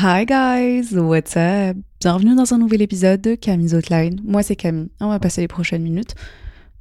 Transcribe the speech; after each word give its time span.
Hi 0.00 0.24
guys, 0.24 0.96
what's 0.96 1.36
up? 1.36 1.76
Bienvenue 1.98 2.36
dans 2.36 2.54
un 2.54 2.58
nouvel 2.58 2.82
épisode 2.82 3.20
de 3.20 3.34
Camille's 3.34 3.72
Outline. 3.72 4.20
Moi 4.22 4.44
c'est 4.44 4.54
Camille, 4.54 4.90
on 5.00 5.08
va 5.08 5.18
passer 5.18 5.40
les 5.40 5.48
prochaines 5.48 5.82
minutes 5.82 6.14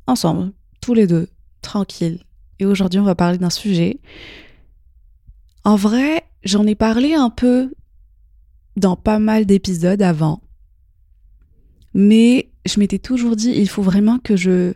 ensemble, 0.06 0.52
tous 0.82 0.94
les 0.94 1.08
deux, 1.08 1.28
tranquille. 1.64 2.20
Et 2.60 2.66
aujourd'hui 2.68 3.00
on 3.00 3.06
va 3.06 3.16
parler 3.16 3.40
d'un 3.40 3.50
sujet. 3.50 4.02
En 5.64 5.76
vrai, 5.76 6.26
j'en 6.44 6.68
ai 6.68 6.76
parlé 6.76 7.16
un 7.16 7.32
peu 7.32 7.74
dans 8.76 8.96
pas 8.96 9.18
mal 9.18 9.48
d'épisodes 9.48 10.04
avant. 10.04 10.44
Mais 11.96 12.52
je 12.68 12.80
m'étais 12.80 13.00
toujours 13.00 13.36
dit, 13.36 13.50
il 13.50 13.68
faut 13.68 13.82
vraiment 13.82 14.20
que 14.20 14.36
je 14.36 14.76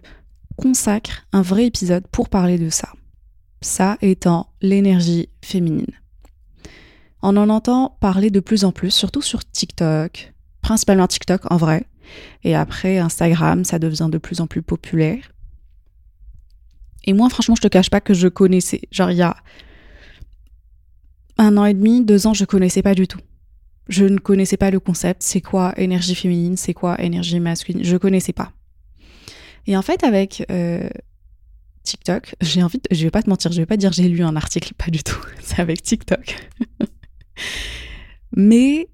consacre 0.55 1.27
un 1.31 1.43
vrai 1.43 1.67
épisode 1.67 2.07
pour 2.07 2.27
parler 2.27 2.57
de 2.57 2.71
ça. 2.71 2.89
Ça 3.61 3.99
étant 4.01 4.51
l'énergie 4.63 5.29
féminine. 5.43 6.00
On 7.21 7.37
en 7.37 7.49
entend 7.49 7.97
parler 7.99 8.29
de 8.29 8.39
plus 8.39 8.65
en 8.65 8.71
plus, 8.71 8.91
surtout 8.91 9.21
sur 9.21 9.45
TikTok, 9.45 10.33
principalement 10.61 11.07
TikTok 11.07 11.51
en 11.51 11.57
vrai. 11.57 11.85
Et 12.43 12.55
après, 12.55 12.97
Instagram, 12.97 13.63
ça 13.63 13.79
devient 13.79 14.09
de 14.11 14.17
plus 14.17 14.41
en 14.41 14.47
plus 14.47 14.61
populaire. 14.61 15.31
Et 17.05 17.13
moi, 17.13 17.29
franchement, 17.29 17.55
je 17.55 17.61
te 17.61 17.67
cache 17.67 17.89
pas 17.89 18.01
que 18.01 18.13
je 18.13 18.27
connaissais. 18.27 18.81
Genre, 18.91 19.11
il 19.11 19.17
y 19.17 19.21
a 19.21 19.35
un 21.37 21.57
an 21.57 21.65
et 21.65 21.73
demi, 21.73 22.03
deux 22.03 22.27
ans, 22.27 22.33
je 22.33 22.45
connaissais 22.45 22.81
pas 22.81 22.95
du 22.95 23.07
tout. 23.07 23.19
Je 23.87 24.05
ne 24.05 24.17
connaissais 24.17 24.57
pas 24.57 24.71
le 24.71 24.79
concept. 24.79 25.23
C'est 25.23 25.41
quoi 25.41 25.73
énergie 25.77 26.15
féminine? 26.15 26.57
C'est 26.57 26.73
quoi 26.73 27.01
énergie 27.01 27.39
masculine? 27.39 27.83
Je 27.83 27.97
connaissais 27.97 28.33
pas. 28.33 28.51
Et 29.67 29.75
en 29.75 29.81
fait, 29.81 30.03
avec 30.03 30.45
euh, 30.51 30.87
TikTok, 31.83 32.35
j'ai 32.41 32.63
envie 32.63 32.77
de, 32.77 32.95
je 32.95 33.03
vais 33.03 33.11
pas 33.11 33.21
te 33.21 33.29
mentir, 33.29 33.51
je 33.51 33.57
vais 33.57 33.65
pas 33.65 33.77
dire 33.77 33.91
j'ai 33.91 34.07
lu 34.07 34.23
un 34.23 34.35
article, 34.35 34.73
pas 34.75 34.91
du 34.91 35.03
tout. 35.03 35.19
C'est 35.41 35.59
avec 35.59 35.81
TikTok. 35.81 36.49
Mais 38.35 38.89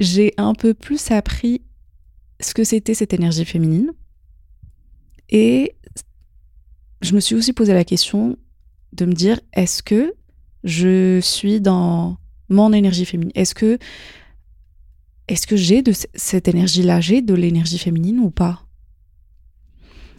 j'ai 0.00 0.32
un 0.36 0.54
peu 0.54 0.74
plus 0.74 1.10
appris 1.10 1.62
ce 2.40 2.54
que 2.54 2.64
c'était 2.64 2.94
cette 2.94 3.12
énergie 3.12 3.44
féminine. 3.44 3.92
Et 5.28 5.76
je 7.02 7.14
me 7.14 7.20
suis 7.20 7.34
aussi 7.34 7.52
posé 7.52 7.72
la 7.74 7.84
question 7.84 8.36
de 8.92 9.04
me 9.04 9.12
dire 9.12 9.40
est-ce 9.52 9.82
que 9.82 10.14
je 10.64 11.20
suis 11.20 11.60
dans 11.60 12.16
mon 12.48 12.72
énergie 12.72 13.04
féminine? 13.04 13.32
Est-ce 13.34 13.54
que 13.54 13.78
est-ce 15.28 15.46
que 15.46 15.56
j'ai 15.56 15.82
de 15.82 15.92
cette 16.14 16.48
énergie-là, 16.48 17.00
j'ai 17.00 17.22
de 17.22 17.34
l'énergie 17.34 17.78
féminine 17.78 18.18
ou 18.18 18.30
pas? 18.30 18.66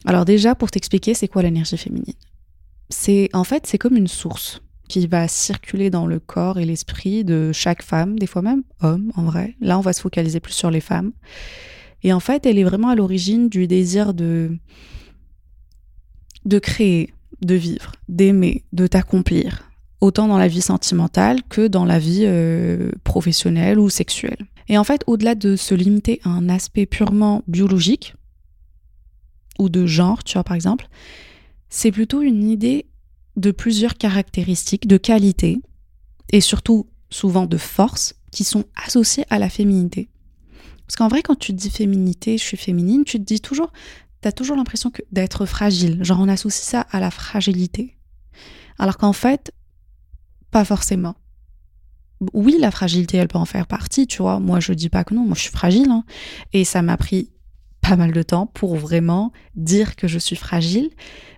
Alors 0.05 0.23
déjà, 0.23 0.55
pour 0.55 0.71
t'expliquer, 0.71 1.13
c'est 1.13 1.27
quoi 1.27 1.41
l'énergie 1.41 1.77
féminine? 1.77 2.15
C'est 2.89 3.29
en 3.33 3.43
fait, 3.43 3.67
c'est 3.67 3.77
comme 3.77 3.97
une 3.97 4.07
source 4.07 4.61
qui 4.91 5.07
va 5.07 5.29
circuler 5.29 5.89
dans 5.89 6.05
le 6.05 6.19
corps 6.19 6.59
et 6.59 6.65
l'esprit 6.65 7.23
de 7.23 7.53
chaque 7.53 7.81
femme, 7.81 8.19
des 8.19 8.27
fois 8.27 8.41
même 8.41 8.63
homme 8.81 9.13
en 9.15 9.23
vrai. 9.23 9.55
Là, 9.61 9.77
on 9.77 9.81
va 9.81 9.93
se 9.93 10.01
focaliser 10.01 10.41
plus 10.41 10.53
sur 10.53 10.69
les 10.69 10.81
femmes. 10.81 11.13
Et 12.03 12.11
en 12.11 12.19
fait, 12.19 12.45
elle 12.45 12.59
est 12.59 12.65
vraiment 12.65 12.89
à 12.89 12.95
l'origine 12.95 13.47
du 13.47 13.67
désir 13.67 14.13
de 14.13 14.51
de 16.43 16.59
créer, 16.59 17.13
de 17.41 17.55
vivre, 17.55 17.93
d'aimer, 18.09 18.65
de 18.73 18.85
t'accomplir, 18.85 19.71
autant 20.01 20.27
dans 20.27 20.37
la 20.37 20.49
vie 20.49 20.61
sentimentale 20.61 21.39
que 21.47 21.67
dans 21.67 21.85
la 21.85 21.97
vie 21.97 22.23
euh, 22.25 22.91
professionnelle 23.05 23.79
ou 23.79 23.89
sexuelle. 23.89 24.45
Et 24.67 24.77
en 24.77 24.83
fait, 24.83 25.03
au-delà 25.07 25.35
de 25.35 25.55
se 25.55 25.73
limiter 25.73 26.19
à 26.25 26.29
un 26.31 26.49
aspect 26.49 26.85
purement 26.85 27.43
biologique 27.47 28.15
ou 29.57 29.69
de 29.69 29.85
genre, 29.85 30.21
tu 30.25 30.33
vois 30.33 30.43
par 30.43 30.55
exemple, 30.55 30.87
c'est 31.69 31.91
plutôt 31.91 32.21
une 32.21 32.49
idée 32.49 32.87
de 33.37 33.51
plusieurs 33.51 33.97
caractéristiques, 33.97 34.87
de 34.87 34.97
qualité 34.97 35.59
et 36.31 36.41
surtout 36.41 36.87
souvent 37.09 37.45
de 37.45 37.57
force 37.57 38.15
qui 38.31 38.43
sont 38.43 38.65
associées 38.75 39.25
à 39.29 39.39
la 39.39 39.49
féminité. 39.49 40.09
Parce 40.87 40.95
qu'en 40.95 41.07
vrai, 41.07 41.21
quand 41.21 41.35
tu 41.35 41.53
te 41.53 41.57
dis 41.57 41.69
féminité, 41.69 42.37
je 42.37 42.43
suis 42.43 42.57
féminine, 42.57 43.03
tu 43.05 43.17
te 43.17 43.23
dis 43.23 43.39
toujours, 43.39 43.71
tu 44.21 44.27
as 44.27 44.31
toujours 44.31 44.55
l'impression 44.55 44.91
d'être 45.11 45.45
fragile. 45.45 46.03
Genre, 46.03 46.19
on 46.19 46.27
associe 46.27 46.65
ça 46.65 46.81
à 46.91 46.99
la 46.99 47.11
fragilité. 47.11 47.97
Alors 48.77 48.97
qu'en 48.97 49.13
fait, 49.13 49.53
pas 50.51 50.65
forcément. 50.65 51.15
Oui, 52.33 52.57
la 52.59 52.71
fragilité, 52.71 53.17
elle 53.17 53.27
peut 53.27 53.37
en 53.37 53.45
faire 53.45 53.67
partie, 53.67 54.05
tu 54.05 54.21
vois. 54.21 54.39
Moi, 54.39 54.59
je 54.59 54.73
dis 54.73 54.89
pas 54.89 55.03
que 55.03 55.13
non, 55.13 55.25
moi, 55.25 55.35
je 55.35 55.41
suis 55.41 55.51
fragile. 55.51 55.89
Hein. 55.89 56.03
Et 56.53 56.65
ça 56.65 56.81
m'a 56.81 56.97
pris 56.97 57.31
pas 57.81 57.95
mal 57.95 58.11
de 58.11 58.21
temps 58.21 58.45
pour 58.45 58.75
vraiment 58.75 59.31
dire 59.55 59.95
que 59.95 60.07
je 60.07 60.19
suis 60.19 60.35
fragile, 60.35 60.91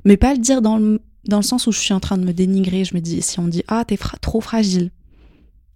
mais 0.03 0.17
pas 0.17 0.33
le 0.33 0.39
dire 0.39 0.61
dans 0.61 0.77
le, 0.77 1.01
dans 1.25 1.37
le 1.37 1.43
sens 1.43 1.67
où 1.67 1.71
je 1.71 1.79
suis 1.79 1.93
en 1.93 1.99
train 1.99 2.17
de 2.17 2.25
me 2.25 2.33
dénigrer. 2.33 2.85
Je 2.85 2.95
me 2.95 3.01
dis, 3.01 3.21
si 3.21 3.39
on 3.39 3.47
dit, 3.47 3.63
ah, 3.67 3.85
t'es 3.85 3.97
trop 4.21 4.41
fragile. 4.41 4.91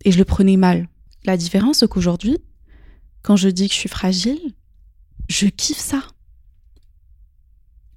Et 0.06 0.12
je 0.12 0.18
le 0.18 0.26
prenais 0.26 0.58
mal. 0.58 0.88
La 1.26 1.38
différence, 1.38 1.80
c'est 1.80 1.88
qu'aujourd'hui, 1.88 2.38
quand 3.22 3.36
je 3.36 3.50
dis 3.50 3.68
que 3.68 3.74
je 3.74 3.80
suis 3.80 3.90
fragile, 3.90 4.40
je 5.30 5.48
kiffe 5.48 5.80
ça. 5.80 6.04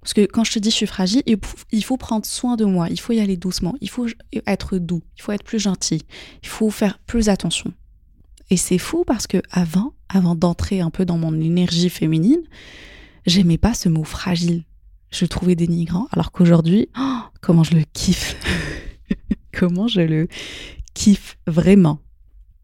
Parce 0.01 0.15
que 0.15 0.25
quand 0.27 0.45
je 0.45 0.53
te 0.53 0.59
dis 0.59 0.71
je 0.71 0.75
suis 0.77 0.87
fragile, 0.87 1.23
il 1.73 1.85
faut 1.85 1.99
prendre 1.99 2.25
soin 2.25 2.57
de 2.57 2.65
moi, 2.65 2.89
il 2.89 2.99
faut 2.99 3.13
y 3.13 3.21
aller 3.21 3.37
doucement, 3.37 3.75
il 3.81 3.91
faut 3.91 4.07
être 4.47 4.79
doux, 4.79 5.03
il 5.17 5.23
faut 5.23 5.33
être 5.33 5.45
plus 5.45 5.61
gentil, 5.61 6.03
il 6.43 6.49
faut 6.49 6.71
faire 6.71 6.99
plus 7.01 7.29
attention. 7.29 7.75
Et 8.49 8.57
c'est 8.57 8.79
fou 8.79 9.05
parce 9.07 9.27
que 9.27 9.43
avant, 9.51 9.93
avant 10.09 10.35
d'entrer 10.35 10.81
un 10.81 10.91
peu 10.91 11.05
dans 11.05 11.19
mon 11.19 11.39
énergie 11.39 11.91
féminine, 11.91 12.43
j'aimais 13.27 13.59
pas 13.59 13.75
ce 13.75 13.89
mot 13.89 14.05
fragile. 14.05 14.65
Je 15.11 15.25
le 15.25 15.29
trouvais 15.29 15.57
dénigrant, 15.57 16.07
alors 16.13 16.33
qu'aujourd'hui, 16.33 16.89
oh, 16.99 17.19
comment 17.41 17.65
je 17.65 17.75
le 17.75 17.85
kiffe. 17.93 18.37
comment 19.53 19.89
je 19.89 20.01
le 20.01 20.29
kiffe 20.95 21.37
vraiment. 21.47 22.01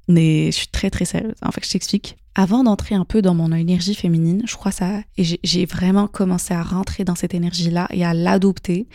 Mais 0.08 0.46
je 0.52 0.56
suis 0.56 0.68
très 0.68 0.90
très 0.90 1.04
sérieuse. 1.04 1.34
En 1.42 1.50
fait, 1.50 1.64
je 1.64 1.70
t'explique 1.72 2.16
avant 2.36 2.64
d'entrer 2.64 2.94
un 2.94 3.06
peu 3.06 3.22
dans 3.22 3.34
mon 3.34 3.50
énergie 3.50 3.94
féminine, 3.94 4.42
je 4.46 4.54
crois 4.56 4.70
ça, 4.70 5.00
et 5.16 5.24
j'ai 5.42 5.64
vraiment 5.64 6.06
commencé 6.06 6.52
à 6.52 6.62
rentrer 6.62 7.02
dans 7.02 7.14
cette 7.14 7.32
énergie-là 7.32 7.88
et 7.90 8.04
à 8.04 8.12
l'adopter. 8.12 8.86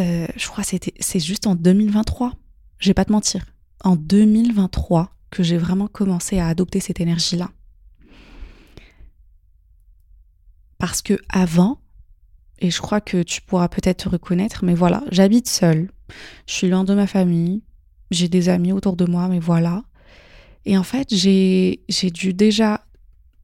Euh, 0.00 0.26
je 0.36 0.48
crois 0.48 0.64
que 0.64 0.76
c'est 0.98 1.20
juste 1.20 1.46
en 1.46 1.54
2023. 1.54 2.32
Je 2.80 2.88
vais 2.88 2.94
pas 2.94 3.04
te 3.04 3.12
mentir. 3.12 3.46
En 3.84 3.94
2023 3.94 5.14
que 5.30 5.44
j'ai 5.44 5.58
vraiment 5.58 5.86
commencé 5.86 6.40
à 6.40 6.48
adopter 6.48 6.80
cette 6.80 7.00
énergie-là. 7.00 7.50
Parce 10.78 11.02
que 11.02 11.18
avant, 11.28 11.80
et 12.60 12.70
je 12.70 12.80
crois 12.80 13.00
que 13.00 13.22
tu 13.22 13.40
pourras 13.40 13.68
peut-être 13.68 14.04
te 14.04 14.08
reconnaître, 14.08 14.64
mais 14.64 14.74
voilà, 14.74 15.04
j'habite 15.10 15.48
seule. 15.48 15.90
Je 16.46 16.54
suis 16.54 16.68
loin 16.68 16.84
de 16.84 16.94
ma 16.94 17.06
famille. 17.06 17.62
J'ai 18.10 18.28
des 18.28 18.48
amis 18.48 18.72
autour 18.72 18.96
de 18.96 19.04
moi, 19.04 19.28
mais 19.28 19.38
voilà. 19.38 19.84
Et 20.64 20.76
en 20.76 20.82
fait, 20.82 21.08
j'ai 21.14 22.10
dû 22.12 22.34
déjà 22.34 22.84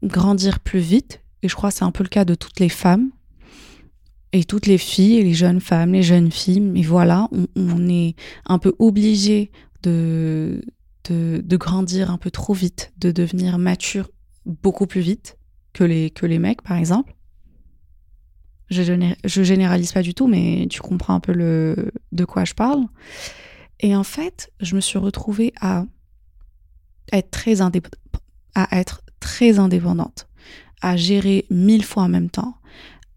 grandir 0.02 0.60
plus 0.60 0.80
vite. 0.80 1.20
Et 1.42 1.48
je 1.48 1.54
crois 1.54 1.70
que 1.70 1.76
c'est 1.76 1.84
un 1.84 1.90
peu 1.90 2.02
le 2.02 2.08
cas 2.08 2.24
de 2.24 2.34
toutes 2.34 2.60
les 2.60 2.68
femmes. 2.68 3.10
Et 4.32 4.44
toutes 4.44 4.66
les 4.66 4.78
filles, 4.78 5.18
et 5.18 5.22
les 5.22 5.34
jeunes 5.34 5.60
femmes, 5.60 5.92
les 5.92 6.02
jeunes 6.02 6.32
filles. 6.32 6.60
Mais 6.60 6.82
voilà, 6.82 7.28
on, 7.54 7.88
est 7.88 8.16
un 8.46 8.58
peu 8.58 8.74
obligé 8.78 9.52
de, 9.82 10.60
de, 11.08 11.56
grandir 11.56 12.10
un 12.10 12.18
peu 12.18 12.30
trop 12.30 12.52
vite, 12.52 12.92
de 12.98 13.12
devenir 13.12 13.58
mature 13.58 14.10
beaucoup 14.44 14.86
plus 14.86 15.02
vite 15.02 15.38
que 15.72 15.84
les, 15.84 16.10
que 16.10 16.26
les 16.26 16.38
mecs, 16.38 16.62
par 16.62 16.76
exemple. 16.76 17.13
Je, 18.74 19.42
généralise 19.42 19.92
pas 19.92 20.02
du 20.02 20.14
tout, 20.14 20.26
mais 20.26 20.66
tu 20.70 20.80
comprends 20.80 21.14
un 21.14 21.20
peu 21.20 21.32
de 21.34 22.24
quoi 22.24 22.44
je 22.44 22.54
parle. 22.54 22.84
Et 23.80 23.94
en 23.94 24.04
fait, 24.04 24.50
je 24.60 24.74
me 24.76 24.80
suis 24.80 24.98
retrouvée 24.98 25.52
à 25.60 25.84
être 27.12 27.30
très 29.20 29.58
indépendante, 29.58 30.28
à 30.80 30.96
gérer 30.96 31.46
mille 31.50 31.84
fois 31.84 32.04
en 32.04 32.08
même 32.08 32.30
temps, 32.30 32.56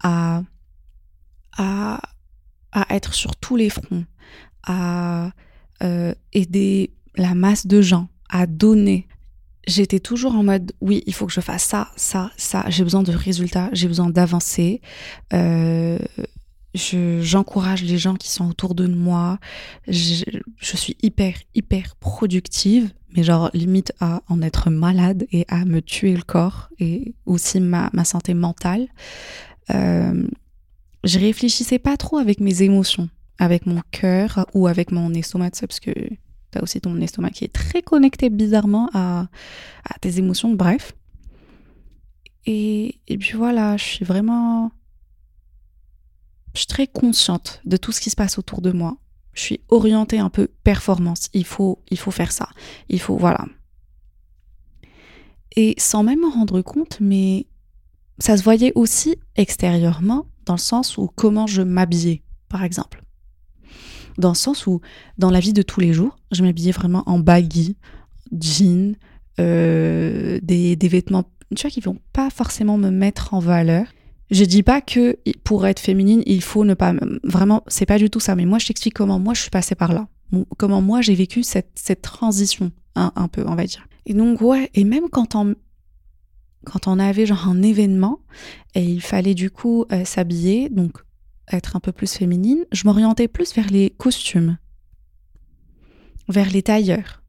à 0.00 0.42
être 2.90 3.14
sur 3.14 3.36
tous 3.36 3.56
les 3.56 3.70
fronts, 3.70 4.04
à 4.64 5.30
euh, 5.82 6.14
aider 6.32 6.94
la 7.16 7.34
masse 7.34 7.66
de 7.66 7.80
gens, 7.80 8.08
à 8.28 8.46
donner. 8.46 9.07
J'étais 9.68 10.00
toujours 10.00 10.34
en 10.34 10.42
mode 10.42 10.72
oui, 10.80 11.02
il 11.06 11.12
faut 11.12 11.26
que 11.26 11.32
je 11.32 11.42
fasse 11.42 11.64
ça, 11.64 11.90
ça, 11.94 12.30
ça. 12.38 12.64
J'ai 12.68 12.84
besoin 12.84 13.02
de 13.02 13.12
résultats, 13.12 13.68
j'ai 13.72 13.86
besoin 13.86 14.08
d'avancer. 14.08 14.80
Euh, 15.34 15.98
j'encourage 16.74 17.84
les 17.84 17.98
gens 17.98 18.14
qui 18.14 18.30
sont 18.30 18.48
autour 18.48 18.74
de 18.74 18.86
moi. 18.86 19.38
Je, 19.86 20.24
je, 20.56 20.76
suis 20.76 20.96
hyper, 21.02 21.34
hyper 21.54 21.96
productive, 21.96 22.90
mais 23.14 23.22
genre 23.22 23.50
limite 23.52 23.92
à 24.00 24.22
en 24.28 24.40
être 24.40 24.70
malade 24.70 25.26
et 25.32 25.44
à 25.48 25.66
me 25.66 25.82
tuer 25.82 26.16
le 26.16 26.22
corps 26.22 26.70
et 26.78 27.14
aussi 27.26 27.60
ma, 27.60 27.90
ma 27.92 28.06
santé 28.06 28.32
mentale. 28.32 28.88
Euh, 29.68 30.26
je 31.04 31.18
réfléchissais 31.18 31.78
pas 31.78 31.98
trop 31.98 32.16
avec 32.16 32.40
mes 32.40 32.62
émotions, 32.62 33.10
avec 33.38 33.66
mon 33.66 33.82
cœur 33.90 34.46
ou 34.54 34.66
avec 34.66 34.92
mon 34.92 35.12
estomac, 35.12 35.50
parce 35.60 35.80
que 35.80 35.92
tu 36.52 36.58
as 36.58 36.62
aussi 36.62 36.80
ton 36.80 37.00
estomac 37.00 37.30
qui 37.30 37.44
est 37.44 37.52
très 37.52 37.82
connecté 37.82 38.30
bizarrement 38.30 38.88
à, 38.94 39.28
à 39.84 39.98
tes 40.00 40.18
émotions, 40.18 40.52
bref. 40.54 40.94
Et, 42.46 43.00
puis 43.20 43.36
voilà, 43.36 43.76
je 43.76 43.84
suis 43.84 44.04
vraiment 44.06 44.70
je 46.54 46.60
suis 46.60 46.66
très 46.66 46.86
consciente 46.86 47.60
de 47.66 47.76
tout 47.76 47.92
ce 47.92 48.00
qui 48.00 48.10
se 48.10 48.16
passe 48.16 48.38
autour 48.38 48.62
de 48.62 48.72
moi. 48.72 48.96
Je 49.34 49.42
suis 49.42 49.60
orientée 49.68 50.18
un 50.18 50.30
peu 50.30 50.48
performance. 50.64 51.28
Il 51.34 51.44
faut, 51.44 51.82
il 51.90 51.98
faut 51.98 52.10
faire 52.10 52.32
ça. 52.32 52.48
Il 52.88 53.00
faut, 53.00 53.16
voilà. 53.16 53.44
Et 55.54 55.74
sans 55.78 56.02
même 56.02 56.20
me 56.20 56.32
rendre 56.32 56.62
compte, 56.62 56.98
mais 57.00 57.46
ça 58.18 58.36
se 58.36 58.42
voyait 58.42 58.72
aussi 58.74 59.16
extérieurement, 59.36 60.26
dans 60.46 60.54
le 60.54 60.58
sens 60.58 60.96
où 60.96 61.06
comment 61.06 61.46
je 61.46 61.62
m'habillais, 61.62 62.22
par 62.48 62.64
exemple. 62.64 63.04
Dans 64.18 64.30
le 64.30 64.34
sens 64.34 64.66
où, 64.66 64.80
dans 65.16 65.30
la 65.30 65.40
vie 65.40 65.52
de 65.52 65.62
tous 65.62 65.80
les 65.80 65.92
jours, 65.92 66.18
je 66.32 66.42
m'habillais 66.42 66.72
vraiment 66.72 67.02
en 67.06 67.18
baggy, 67.18 67.76
jean, 68.38 68.96
euh, 69.40 70.38
des, 70.42 70.76
des 70.76 70.88
vêtements, 70.88 71.24
tu 71.54 71.62
vois, 71.62 71.70
qui 71.70 71.80
vont 71.80 71.98
pas 72.12 72.28
forcément 72.30 72.76
me 72.76 72.90
mettre 72.90 73.32
en 73.32 73.38
valeur. 73.38 73.86
Je 74.30 74.44
dis 74.44 74.62
pas 74.62 74.80
que 74.80 75.16
pour 75.44 75.66
être 75.66 75.80
féminine, 75.80 76.22
il 76.26 76.42
faut 76.42 76.64
ne 76.64 76.74
pas. 76.74 76.92
Vraiment, 77.24 77.62
c'est 77.68 77.86
pas 77.86 77.98
du 77.98 78.10
tout 78.10 78.20
ça. 78.20 78.34
Mais 78.34 78.44
moi, 78.44 78.58
je 78.58 78.66
t'explique 78.66 78.94
comment 78.94 79.18
moi 79.18 79.32
je 79.32 79.40
suis 79.40 79.50
passée 79.50 79.74
par 79.74 79.92
là. 79.92 80.08
Comment 80.58 80.82
moi 80.82 81.00
j'ai 81.00 81.14
vécu 81.14 81.42
cette, 81.42 81.70
cette 81.74 82.02
transition, 82.02 82.70
un 82.94 83.28
peu, 83.28 83.44
on 83.46 83.54
va 83.54 83.64
dire. 83.64 83.86
Et 84.04 84.12
donc, 84.12 84.42
ouais, 84.42 84.70
et 84.74 84.84
même 84.84 85.08
quand 85.10 85.34
on, 85.34 85.54
quand 86.64 86.88
on 86.88 86.98
avait 86.98 87.24
genre 87.26 87.48
un 87.48 87.62
événement 87.62 88.20
et 88.74 88.82
il 88.82 89.00
fallait 89.00 89.34
du 89.34 89.50
coup 89.50 89.86
euh, 89.92 90.04
s'habiller, 90.04 90.68
donc 90.68 90.98
être 91.52 91.76
un 91.76 91.80
peu 91.80 91.92
plus 91.92 92.12
féminine, 92.12 92.64
je 92.72 92.84
m'orientais 92.86 93.28
plus 93.28 93.54
vers 93.54 93.68
les 93.68 93.90
costumes, 93.90 94.58
vers 96.28 96.50
les 96.50 96.62
tailleurs, 96.62 97.22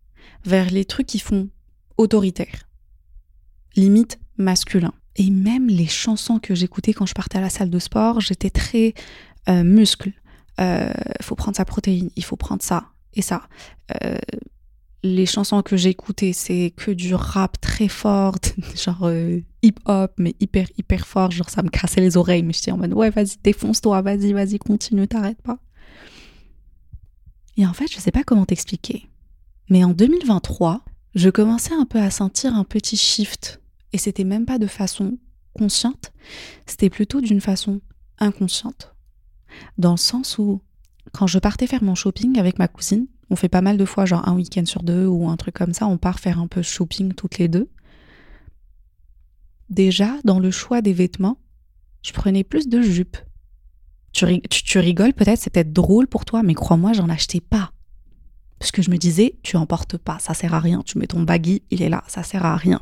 vers 0.46 0.70
les 0.70 0.86
trucs 0.86 1.08
qui 1.08 1.20
font 1.20 1.50
autoritaire, 1.98 2.68
limite 3.76 4.20
masculin. 4.38 4.94
Et 5.16 5.32
même 5.32 5.68
les 5.68 5.88
chansons 5.88 6.40
que 6.40 6.56
j'écoutais 6.56 6.94
quand 6.94 7.06
je 7.06 7.14
partais 7.14 7.38
à 7.38 7.42
la 7.42 7.50
salle 7.50 7.70
de 7.70 7.80
sport, 7.80 8.22
j'étais 8.22 8.50
très 8.50 8.94
euh, 9.50 9.64
muscle. 9.64 10.14
Il 10.58 10.64
euh, 10.64 10.94
faut 11.22 11.36
prendre 11.36 11.58
sa 11.58 11.66
protéine, 11.66 12.10
il 12.16 12.24
faut 12.24 12.36
prendre 12.36 12.62
ça 12.62 12.90
et 13.14 13.22
ça. 13.22 13.48
Euh, 14.04 14.18
les 15.04 15.26
chansons 15.26 15.62
que 15.62 15.78
j'écoutais, 15.78 16.34
c'est 16.34 16.74
que 16.76 16.92
du 16.92 17.16
rap 17.16 17.60
très 17.62 17.88
fort, 17.88 18.36
genre 18.76 19.04
euh, 19.04 19.40
hip-hop, 19.62 20.12
mais 20.18 20.36
hyper, 20.40 20.68
hyper 20.78 21.08
fort. 21.08 21.32
Genre, 21.32 21.50
ça 21.50 21.64
me 21.64 21.70
cassait 21.70 22.02
les 22.02 22.18
oreilles, 22.18 22.44
mais 22.44 22.54
j'étais 22.54 22.72
en 22.72 22.78
mode, 22.78 22.94
ouais, 22.94 23.10
vas-y, 23.10 23.38
défonce-toi, 23.44 24.02
vas-y, 24.02 24.34
vas-y, 24.34 24.60
continue, 24.60 25.08
t'arrêtes 25.08 25.42
pas. 25.42 25.60
Et 27.58 27.66
en 27.66 27.74
fait, 27.74 27.92
je 27.92 28.00
sais 28.00 28.12
pas 28.12 28.24
comment 28.24 28.46
t'expliquer. 28.46 29.10
Mais 29.70 29.84
en 29.84 29.92
2023, 29.92 30.82
je 31.16 31.30
commençais 31.30 31.74
un 31.74 31.86
peu 31.86 32.00
à 32.00 32.12
sentir 32.12 32.56
un 32.56 32.64
petit 32.64 32.98
shift 32.98 33.62
et 33.94 33.98
c'était 33.98 34.24
même 34.24 34.46
pas 34.46 34.60
de 34.60 34.68
façon 34.68 35.18
consciente, 35.54 36.14
c'était 36.66 36.90
plutôt 36.90 37.22
d'une 37.22 37.42
façon 37.42 37.82
inconsciente. 38.20 38.96
Dans 39.78 39.92
le 39.92 39.98
sens 39.98 40.38
où, 40.38 40.62
quand 41.12 41.28
je 41.28 41.40
partais 41.40 41.68
faire 41.68 41.84
mon 41.84 41.96
shopping 41.96 42.38
avec 42.38 42.60
ma 42.60 42.68
cousine, 42.68 43.08
on 43.30 43.36
fait 43.36 43.50
pas 43.50 43.62
mal 43.62 43.78
de 43.78 43.86
fois, 43.86 44.06
genre 44.06 44.28
un 44.28 44.34
week-end 44.34 44.66
sur 44.66 44.84
deux 44.84 45.06
ou 45.06 45.30
un 45.30 45.38
truc 45.38 45.56
comme 45.56 45.74
ça, 45.74 45.88
on 45.88 45.98
part 45.98 46.20
faire 46.20 46.40
un 46.40 46.48
peu 46.48 46.62
shopping 46.62 47.14
toutes 47.14 47.38
les 47.38 47.48
deux. 47.48 47.70
Déjà, 49.70 50.16
dans 50.24 50.40
le 50.40 50.52
choix 50.52 50.82
des 50.82 50.94
vêtements, 50.94 51.40
je 52.02 52.12
prenais 52.12 52.44
plus 52.44 52.68
de 52.68 52.82
jupes. 52.82 53.18
Tu, 54.14 54.42
tu 54.50 54.80
rigoles 54.80 55.14
peut-être, 55.14 55.40
c'est 55.40 55.52
peut-être 55.52 55.74
drôle 55.74 56.08
pour 56.08 56.26
toi, 56.26 56.42
mais 56.42 56.56
crois-moi, 56.56 56.94
j'en 56.94 57.10
achetais 57.10 57.42
pas. 57.42 57.72
Parce 58.58 58.72
que 58.72 58.82
je 58.82 58.90
me 58.90 58.98
disais, 58.98 59.38
tu 59.44 59.56
en 59.56 59.66
portes 59.66 59.98
pas, 59.98 60.20
ça 60.20 60.34
sert 60.34 60.54
à 60.54 60.60
rien. 60.60 60.82
Tu 60.84 60.98
mets 60.98 61.08
ton 61.08 61.24
baggy, 61.24 61.64
il 61.70 61.82
est 61.82 61.90
là, 61.90 62.04
ça 62.08 62.24
sert 62.24 62.46
à 62.46 62.58
rien 62.58 62.82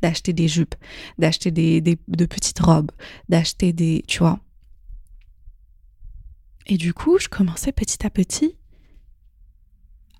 d'acheter 0.00 0.32
des 0.32 0.48
jupes, 0.48 0.74
d'acheter 1.18 1.50
des, 1.50 1.80
de 1.80 2.24
petites 2.24 2.60
robes, 2.60 2.92
d'acheter 3.28 3.72
des, 3.72 4.02
tu 4.06 4.20
vois. 4.20 4.40
Et 6.66 6.76
du 6.76 6.94
coup, 6.94 7.18
je 7.18 7.28
commençais 7.28 7.72
petit 7.72 8.06
à 8.06 8.10
petit 8.10 8.56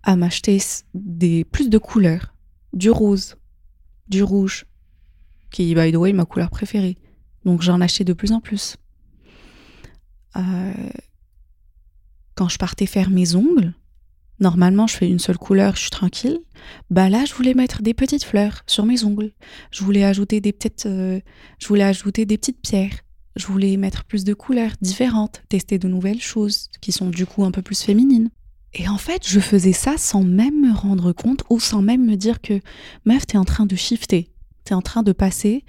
à 0.02 0.16
m'acheter 0.16 0.58
des 0.94 1.44
plus 1.44 1.68
de 1.68 1.78
couleurs, 1.78 2.34
du 2.72 2.90
rose, 2.90 3.36
du 4.08 4.22
rouge, 4.22 4.66
qui 5.50 5.74
by 5.74 5.92
the 5.92 5.96
way 5.96 6.12
ma 6.12 6.24
couleur 6.24 6.50
préférée. 6.50 6.96
Donc 7.44 7.62
j'en 7.62 7.80
achetais 7.80 8.04
de 8.04 8.12
plus 8.12 8.32
en 8.32 8.40
plus. 8.40 8.76
Euh, 10.36 10.72
quand 12.34 12.48
je 12.48 12.58
partais 12.58 12.86
faire 12.86 13.10
mes 13.10 13.34
ongles, 13.34 13.74
Normalement, 14.40 14.86
je 14.86 14.96
fais 14.96 15.08
une 15.08 15.18
seule 15.18 15.38
couleur, 15.38 15.74
je 15.74 15.82
suis 15.82 15.90
tranquille. 15.90 16.40
Bah 16.90 17.08
là, 17.08 17.24
je 17.24 17.34
voulais 17.34 17.54
mettre 17.54 17.82
des 17.82 17.94
petites 17.94 18.24
fleurs 18.24 18.62
sur 18.66 18.86
mes 18.86 19.04
ongles. 19.04 19.32
Je 19.72 19.82
voulais 19.82 20.04
ajouter 20.04 20.40
des 20.40 20.52
petites, 20.52 20.86
euh, 20.86 21.20
je 21.58 21.66
voulais 21.66 21.82
ajouter 21.82 22.24
des 22.24 22.38
petites 22.38 22.60
pierres. 22.60 22.94
Je 23.34 23.46
voulais 23.46 23.76
mettre 23.76 24.04
plus 24.04 24.24
de 24.24 24.34
couleurs 24.34 24.72
différentes, 24.80 25.42
tester 25.48 25.78
de 25.78 25.88
nouvelles 25.88 26.20
choses 26.20 26.70
qui 26.80 26.92
sont 26.92 27.10
du 27.10 27.26
coup 27.26 27.44
un 27.44 27.50
peu 27.50 27.62
plus 27.62 27.82
féminines. 27.82 28.30
Et 28.74 28.88
en 28.88 28.98
fait, 28.98 29.26
je 29.26 29.40
faisais 29.40 29.72
ça 29.72 29.96
sans 29.96 30.22
même 30.22 30.60
me 30.60 30.74
rendre 30.74 31.12
compte 31.12 31.42
ou 31.50 31.58
sans 31.58 31.82
même 31.82 32.04
me 32.04 32.16
dire 32.16 32.40
que 32.40 32.60
meuf, 33.04 33.26
t'es 33.26 33.38
en 33.38 33.44
train 33.44 33.66
de 33.66 33.76
shifter, 33.76 34.30
t'es 34.64 34.74
en 34.74 34.82
train 34.82 35.02
de 35.02 35.12
passer 35.12 35.64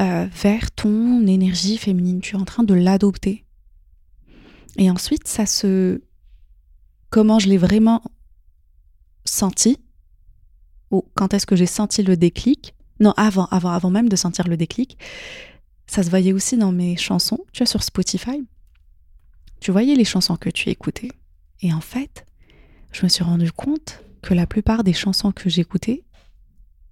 euh, 0.00 0.26
vers 0.42 0.70
ton 0.70 1.26
énergie 1.26 1.76
féminine, 1.76 2.20
tu 2.20 2.36
es 2.36 2.38
en 2.38 2.44
train 2.44 2.64
de 2.64 2.74
l'adopter. 2.74 3.44
Et 4.76 4.90
ensuite, 4.90 5.26
ça 5.28 5.44
se 5.44 6.00
comment 7.10 7.38
je 7.38 7.48
l'ai 7.48 7.58
vraiment 7.58 8.02
senti, 9.24 9.78
ou 10.90 11.04
quand 11.14 11.34
est-ce 11.34 11.46
que 11.46 11.56
j'ai 11.56 11.66
senti 11.66 12.02
le 12.02 12.16
déclic. 12.16 12.74
Non, 13.00 13.12
avant, 13.16 13.46
avant, 13.46 13.70
avant 13.70 13.90
même 13.90 14.08
de 14.08 14.16
sentir 14.16 14.48
le 14.48 14.56
déclic, 14.56 14.98
ça 15.86 16.02
se 16.02 16.10
voyait 16.10 16.32
aussi 16.32 16.56
dans 16.56 16.72
mes 16.72 16.96
chansons, 16.96 17.44
tu 17.52 17.58
vois, 17.58 17.66
sur 17.66 17.82
Spotify. 17.82 18.44
Tu 19.60 19.70
voyais 19.70 19.94
les 19.94 20.04
chansons 20.04 20.36
que 20.36 20.50
tu 20.50 20.68
écoutais. 20.68 21.10
Et 21.60 21.72
en 21.72 21.80
fait, 21.80 22.24
je 22.92 23.04
me 23.04 23.08
suis 23.08 23.24
rendu 23.24 23.52
compte 23.52 24.02
que 24.22 24.34
la 24.34 24.46
plupart 24.46 24.84
des 24.84 24.92
chansons 24.92 25.32
que 25.32 25.48
j'écoutais, 25.48 26.04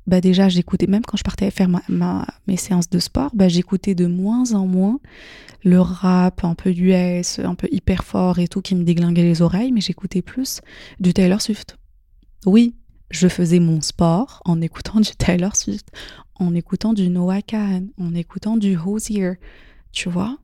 bah 0.06 0.20
déjà 0.20 0.48
j'écoutais, 0.48 0.86
même 0.86 1.04
quand 1.04 1.16
je 1.16 1.24
partais 1.24 1.50
faire 1.50 1.68
mes 2.46 2.56
séances 2.56 2.88
de 2.88 2.98
sport, 2.98 3.30
bah 3.34 3.48
j'écoutais 3.48 3.94
de 3.94 4.06
moins 4.06 4.52
en 4.52 4.66
moins 4.66 5.00
le 5.64 5.80
rap 5.80 6.44
un 6.44 6.54
peu 6.54 6.70
US, 6.70 7.40
un 7.40 7.56
peu 7.56 7.68
hyper 7.72 8.04
fort 8.04 8.38
et 8.38 8.46
tout 8.46 8.62
qui 8.62 8.76
me 8.76 8.84
déglinguait 8.84 9.24
les 9.24 9.42
oreilles, 9.42 9.72
mais 9.72 9.80
j'écoutais 9.80 10.22
plus 10.22 10.60
du 11.00 11.12
Taylor 11.12 11.42
Swift. 11.42 11.76
Oui, 12.44 12.76
je 13.10 13.26
faisais 13.26 13.58
mon 13.58 13.80
sport 13.80 14.42
en 14.44 14.60
écoutant 14.60 15.00
du 15.00 15.10
Taylor 15.16 15.56
Swift, 15.56 15.90
en 16.36 16.54
écoutant 16.54 16.92
du 16.92 17.08
Noah 17.08 17.42
Kahan, 17.42 17.86
en 17.98 18.14
écoutant 18.14 18.56
du 18.56 18.76
Hosier, 18.76 19.32
tu 19.90 20.08
vois. 20.08 20.38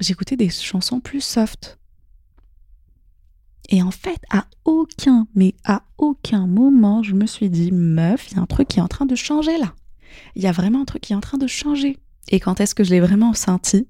J'écoutais 0.00 0.36
des 0.36 0.48
chansons 0.48 1.00
plus 1.00 1.20
soft. 1.20 1.78
Et 3.68 3.82
en 3.82 3.90
fait, 3.90 4.20
à 4.30 4.46
aucun, 4.64 5.26
mais 5.34 5.54
à 5.64 5.82
aucun 5.98 6.46
moment, 6.46 7.02
je 7.02 7.14
me 7.14 7.26
suis 7.26 7.50
dit, 7.50 7.72
meuf, 7.72 8.30
il 8.30 8.36
y 8.36 8.38
a 8.38 8.42
un 8.42 8.46
truc 8.46 8.68
qui 8.68 8.78
est 8.78 8.82
en 8.82 8.88
train 8.88 9.06
de 9.06 9.16
changer 9.16 9.58
là. 9.58 9.74
Il 10.34 10.42
y 10.42 10.46
a 10.46 10.52
vraiment 10.52 10.82
un 10.82 10.84
truc 10.84 11.02
qui 11.02 11.12
est 11.12 11.16
en 11.16 11.20
train 11.20 11.38
de 11.38 11.46
changer. 11.46 11.98
Et 12.28 12.40
quand 12.40 12.60
est-ce 12.60 12.74
que 12.74 12.84
je 12.84 12.90
l'ai 12.90 13.00
vraiment 13.00 13.34
senti 13.34 13.86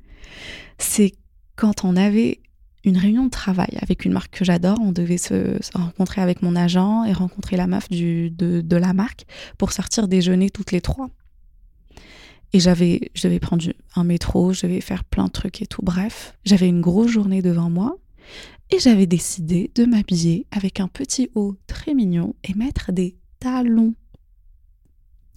C'est 0.78 1.12
quand 1.56 1.85
on 1.85 1.97
avait 1.97 2.40
une 2.87 2.97
réunion 2.97 3.25
de 3.25 3.30
travail 3.30 3.76
avec 3.83 4.04
une 4.04 4.12
marque 4.12 4.38
que 4.38 4.45
j'adore. 4.45 4.78
On 4.80 4.92
devait 4.92 5.18
se, 5.18 5.59
rencontrer 5.75 6.23
avec 6.23 6.40
mon 6.40 6.54
agent 6.54 7.04
et 7.04 7.12
rencontrer 7.12 7.56
la 7.56 7.66
meuf 7.66 7.88
de, 7.90 8.30
de, 8.30 8.76
la 8.76 8.92
marque 8.92 9.26
pour 9.59 9.73
sortir 9.73 10.09
déjeuner 10.09 10.50
toutes 10.50 10.71
les 10.71 10.80
trois. 10.80 11.11
Et 12.52 12.61
j'avais, 12.61 13.11
je 13.14 13.25
devais 13.25 13.40
prendre 13.40 13.64
un 13.97 14.04
métro, 14.04 14.52
je 14.52 14.66
devais 14.66 14.80
faire 14.80 15.02
plein 15.02 15.25
de 15.25 15.30
trucs 15.30 15.61
et 15.61 15.66
tout. 15.66 15.83
Bref, 15.83 16.35
j'avais 16.45 16.68
une 16.68 16.80
grosse 16.80 17.11
journée 17.11 17.42
devant 17.42 17.68
moi 17.68 17.99
et 18.70 18.78
j'avais 18.78 19.06
décidé 19.06 19.70
de 19.75 19.85
m'habiller 19.85 20.46
avec 20.50 20.80
un 20.80 20.88
petit 20.88 21.30
haut 21.35 21.56
très 21.66 21.94
mignon 21.94 22.35
et 22.44 22.54
mettre 22.54 22.92
des 22.92 23.16
talons. 23.38 23.94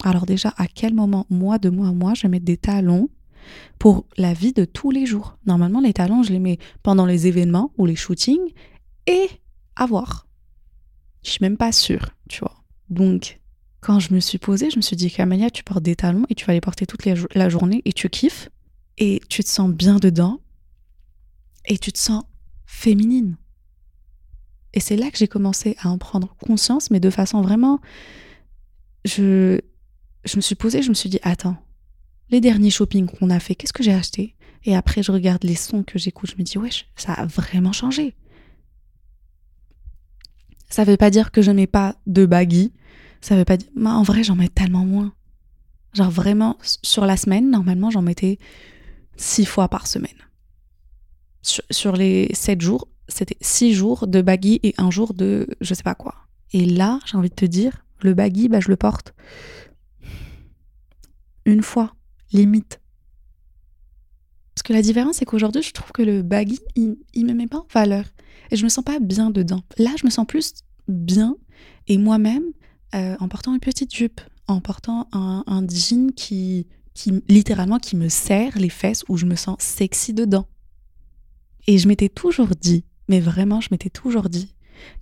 Alors 0.02 0.26
déjà, 0.26 0.54
à 0.56 0.66
quel 0.66 0.94
moment, 0.94 1.26
moi, 1.30 1.58
de 1.58 1.68
moi 1.68 1.88
à 1.88 1.92
moi, 1.92 2.14
je 2.14 2.26
mettre 2.26 2.44
des 2.44 2.56
talons 2.56 3.08
pour 3.78 4.06
la 4.16 4.32
vie 4.32 4.52
de 4.52 4.64
tous 4.64 4.90
les 4.90 5.06
jours? 5.06 5.38
Normalement, 5.46 5.80
les 5.80 5.92
talons, 5.92 6.22
je 6.22 6.32
les 6.32 6.38
mets 6.38 6.58
pendant 6.82 7.06
les 7.06 7.26
événements 7.26 7.72
ou 7.76 7.86
les 7.86 7.96
shootings 7.96 8.52
et 9.06 9.28
à 9.76 9.86
voir. 9.86 10.26
Je 11.22 11.30
suis 11.30 11.42
même 11.42 11.56
pas 11.56 11.72
sûre, 11.72 12.10
tu 12.28 12.40
vois. 12.40 12.64
Donc, 12.88 13.40
quand 13.80 14.00
je 14.00 14.12
me 14.12 14.20
suis 14.20 14.38
posée, 14.38 14.70
je 14.70 14.76
me 14.76 14.82
suis 14.82 14.96
dit, 14.96 15.10
Camania, 15.10 15.50
tu 15.50 15.64
portes 15.64 15.82
des 15.82 15.96
talons 15.96 16.24
et 16.28 16.34
tu 16.34 16.46
vas 16.46 16.52
les 16.52 16.60
porter 16.60 16.86
toute 16.86 17.04
la 17.04 17.48
journée 17.48 17.82
et 17.84 17.92
tu 17.92 18.08
kiffes 18.08 18.48
et 18.98 19.20
tu 19.28 19.44
te 19.44 19.48
sens 19.48 19.70
bien 19.70 19.96
dedans 19.96 20.40
et 21.66 21.78
tu 21.78 21.92
te 21.92 21.98
sens 21.98 22.24
féminine. 22.70 23.36
Et 24.72 24.80
c'est 24.80 24.96
là 24.96 25.10
que 25.10 25.18
j'ai 25.18 25.28
commencé 25.28 25.76
à 25.80 25.88
en 25.88 25.98
prendre 25.98 26.34
conscience, 26.36 26.90
mais 26.90 27.00
de 27.00 27.10
façon 27.10 27.42
vraiment... 27.42 27.80
Je, 29.04 29.58
je 30.24 30.36
me 30.36 30.40
suis 30.40 30.54
posée, 30.54 30.82
je 30.82 30.90
me 30.90 30.94
suis 30.94 31.08
dit, 31.08 31.18
attends, 31.22 31.56
les 32.30 32.40
derniers 32.40 32.70
shopping 32.70 33.06
qu'on 33.06 33.30
a 33.30 33.40
fait, 33.40 33.54
qu'est-ce 33.54 33.72
que 33.72 33.82
j'ai 33.82 33.92
acheté? 33.92 34.36
Et 34.64 34.76
après, 34.76 35.02
je 35.02 35.10
regarde 35.10 35.42
les 35.42 35.54
sons 35.54 35.82
que 35.82 35.98
j'écoute, 35.98 36.30
je 36.30 36.36
me 36.36 36.42
dis, 36.42 36.58
wesh, 36.58 36.86
ça 36.96 37.12
a 37.14 37.26
vraiment 37.26 37.72
changé. 37.72 38.14
Ça 40.68 40.84
veut 40.84 40.96
pas 40.96 41.10
dire 41.10 41.32
que 41.32 41.42
je 41.42 41.50
mets 41.50 41.66
pas 41.66 41.96
de 42.06 42.26
baggy. 42.26 42.72
Ça 43.20 43.36
veut 43.36 43.44
pas 43.44 43.56
dire. 43.56 43.68
en 43.84 44.02
vrai, 44.02 44.22
j'en 44.22 44.36
mets 44.36 44.48
tellement 44.48 44.84
moins. 44.84 45.12
Genre 45.94 46.10
vraiment, 46.10 46.56
sur 46.82 47.04
la 47.04 47.16
semaine, 47.16 47.50
normalement, 47.50 47.90
j'en 47.90 48.02
mettais 48.02 48.38
six 49.16 49.44
fois 49.44 49.68
par 49.68 49.88
semaine. 49.88 50.10
Sur, 51.42 51.96
les 51.96 52.28
sept 52.34 52.60
jours, 52.60 52.88
c'était 53.08 53.36
six 53.40 53.72
jours 53.72 54.06
de 54.06 54.20
baggy 54.20 54.60
et 54.62 54.74
un 54.78 54.90
jour 54.90 55.14
de 55.14 55.46
je 55.60 55.74
sais 55.74 55.82
pas 55.82 55.94
quoi. 55.94 56.14
Et 56.52 56.66
là, 56.66 56.98
j'ai 57.06 57.16
envie 57.16 57.30
de 57.30 57.34
te 57.34 57.44
dire, 57.44 57.84
le 58.02 58.14
baggy, 58.14 58.48
bah, 58.48 58.60
je 58.60 58.68
le 58.68 58.76
porte 58.76 59.14
une 61.46 61.62
fois, 61.62 61.94
limite. 62.32 62.80
Parce 64.54 64.62
que 64.62 64.72
la 64.72 64.82
différence, 64.82 65.16
c'est 65.16 65.24
qu'aujourd'hui, 65.24 65.62
je 65.62 65.72
trouve 65.72 65.92
que 65.92 66.02
le 66.02 66.22
baggy, 66.22 66.60
il, 66.76 66.96
il 67.14 67.26
me 67.26 67.32
met 67.32 67.46
pas 67.46 67.58
en 67.58 67.66
valeur. 67.72 68.04
Et 68.50 68.56
je 68.56 68.64
me 68.64 68.68
sens 68.68 68.84
pas 68.84 68.98
bien 69.00 69.30
dedans. 69.30 69.62
Là, 69.78 69.90
je 69.98 70.04
me 70.04 70.10
sens 70.10 70.26
plus 70.26 70.52
bien 70.88 71.36
et 71.86 71.98
moi-même 71.98 72.44
euh, 72.94 73.16
en 73.20 73.28
portant 73.28 73.54
une 73.54 73.60
petite 73.60 73.94
jupe, 73.94 74.20
en 74.48 74.60
portant 74.60 75.08
un, 75.12 75.44
un 75.46 75.66
jean 75.68 76.12
qui, 76.12 76.66
qui, 76.94 77.22
littéralement, 77.28 77.78
qui 77.78 77.96
me 77.96 78.08
serre 78.08 78.58
les 78.58 78.68
fesses 78.68 79.04
où 79.08 79.16
je 79.16 79.26
me 79.26 79.36
sens 79.36 79.56
sexy 79.60 80.12
dedans. 80.12 80.46
Et 81.70 81.78
je 81.78 81.86
m'étais 81.86 82.08
toujours 82.08 82.56
dit, 82.60 82.84
mais 83.08 83.20
vraiment, 83.20 83.60
je 83.60 83.68
m'étais 83.70 83.90
toujours 83.90 84.28
dit 84.28 84.56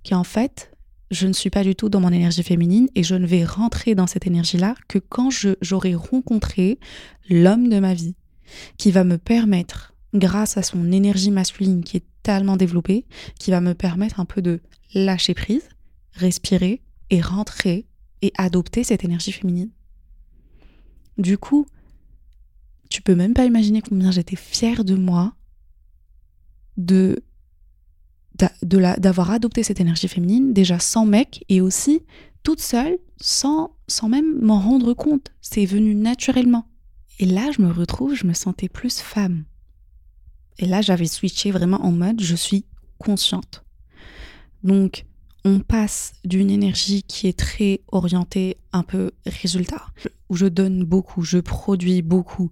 qu'en 0.07 0.23
fait, 0.23 0.71
je 1.09 1.25
ne 1.25 1.33
suis 1.33 1.49
pas 1.49 1.63
du 1.63 1.73
tout 1.73 1.89
dans 1.89 1.99
mon 1.99 2.11
énergie 2.13 2.43
féminine 2.43 2.87
et 2.93 3.01
je 3.01 3.15
ne 3.15 3.25
vais 3.25 3.43
rentrer 3.43 3.95
dans 3.95 4.05
cette 4.05 4.27
énergie-là 4.27 4.75
que 4.87 4.99
quand 4.99 5.31
j'aurai 5.61 5.95
rencontré 5.95 6.77
l'homme 7.27 7.69
de 7.69 7.79
ma 7.79 7.95
vie 7.95 8.13
qui 8.77 8.91
va 8.91 9.03
me 9.03 9.17
permettre, 9.17 9.95
grâce 10.13 10.57
à 10.57 10.61
son 10.61 10.91
énergie 10.91 11.31
masculine 11.31 11.83
qui 11.83 11.97
est 11.97 12.05
tellement 12.21 12.55
développée, 12.55 13.07
qui 13.39 13.49
va 13.49 13.61
me 13.61 13.73
permettre 13.73 14.19
un 14.19 14.25
peu 14.25 14.43
de 14.43 14.59
lâcher 14.93 15.33
prise, 15.33 15.67
respirer 16.13 16.83
et 17.09 17.19
rentrer 17.19 17.87
et 18.21 18.31
adopter 18.37 18.83
cette 18.83 19.03
énergie 19.03 19.31
féminine. 19.31 19.71
Du 21.17 21.39
coup, 21.39 21.65
tu 22.91 23.01
peux 23.01 23.15
même 23.15 23.33
pas 23.33 23.45
imaginer 23.45 23.81
combien 23.81 24.11
j'étais 24.11 24.35
fière 24.35 24.85
de 24.85 24.93
moi 24.93 25.33
de 26.79 27.21
d'avoir 28.63 29.31
adopté 29.31 29.63
cette 29.63 29.81
énergie 29.81 30.07
féminine 30.07 30.53
déjà 30.53 30.79
sans 30.79 31.05
mec 31.05 31.43
et 31.49 31.59
aussi 31.59 32.03
toute 32.41 32.61
seule 32.61 32.97
sans 33.19 33.75
sans 33.87 34.07
même 34.07 34.39
m'en 34.41 34.59
rendre 34.59 34.93
compte. 34.93 35.33
C'est 35.41 35.65
venu 35.65 35.93
naturellement. 35.93 36.65
Et 37.19 37.25
là 37.25 37.51
je 37.51 37.61
me 37.61 37.69
retrouve 37.69 38.15
je 38.15 38.25
me 38.25 38.33
sentais 38.33 38.69
plus 38.69 39.01
femme. 39.01 39.43
Et 40.57 40.65
là 40.65 40.81
j'avais 40.81 41.05
switché 41.05 41.51
vraiment 41.51 41.83
en 41.85 41.91
mode 41.91 42.21
je 42.21 42.35
suis 42.35 42.65
consciente. 42.97 43.65
Donc 44.63 45.05
on 45.45 45.59
passe 45.59 46.13
d'une 46.25 46.49
énergie 46.49 47.03
qui 47.03 47.27
est 47.27 47.37
très 47.37 47.81
orientée 47.87 48.57
un 48.73 48.83
peu 48.83 49.11
résultat, 49.25 49.85
où 50.29 50.35
je 50.35 50.45
donne 50.45 50.83
beaucoup, 50.83 51.23
je 51.23 51.37
produis 51.37 52.01
beaucoup, 52.01 52.51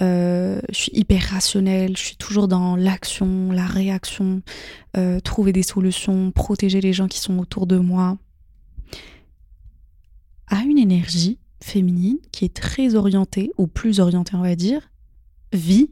euh, 0.00 0.60
je 0.68 0.74
suis 0.74 0.92
hyper 0.94 1.22
rationnelle, 1.22 1.96
je 1.96 2.02
suis 2.02 2.16
toujours 2.16 2.46
dans 2.46 2.76
l'action, 2.76 3.50
la 3.52 3.66
réaction, 3.66 4.42
euh, 4.96 5.18
trouver 5.20 5.52
des 5.52 5.62
solutions, 5.62 6.30
protéger 6.30 6.80
les 6.80 6.92
gens 6.92 7.08
qui 7.08 7.20
sont 7.20 7.38
autour 7.38 7.66
de 7.66 7.78
moi, 7.78 8.18
à 10.48 10.62
une 10.62 10.78
énergie 10.78 11.38
féminine 11.62 12.18
qui 12.32 12.44
est 12.44 12.54
très 12.54 12.94
orientée, 12.94 13.50
ou 13.56 13.66
plus 13.66 13.98
orientée 13.98 14.36
on 14.36 14.42
va 14.42 14.54
dire, 14.54 14.90
vie. 15.52 15.90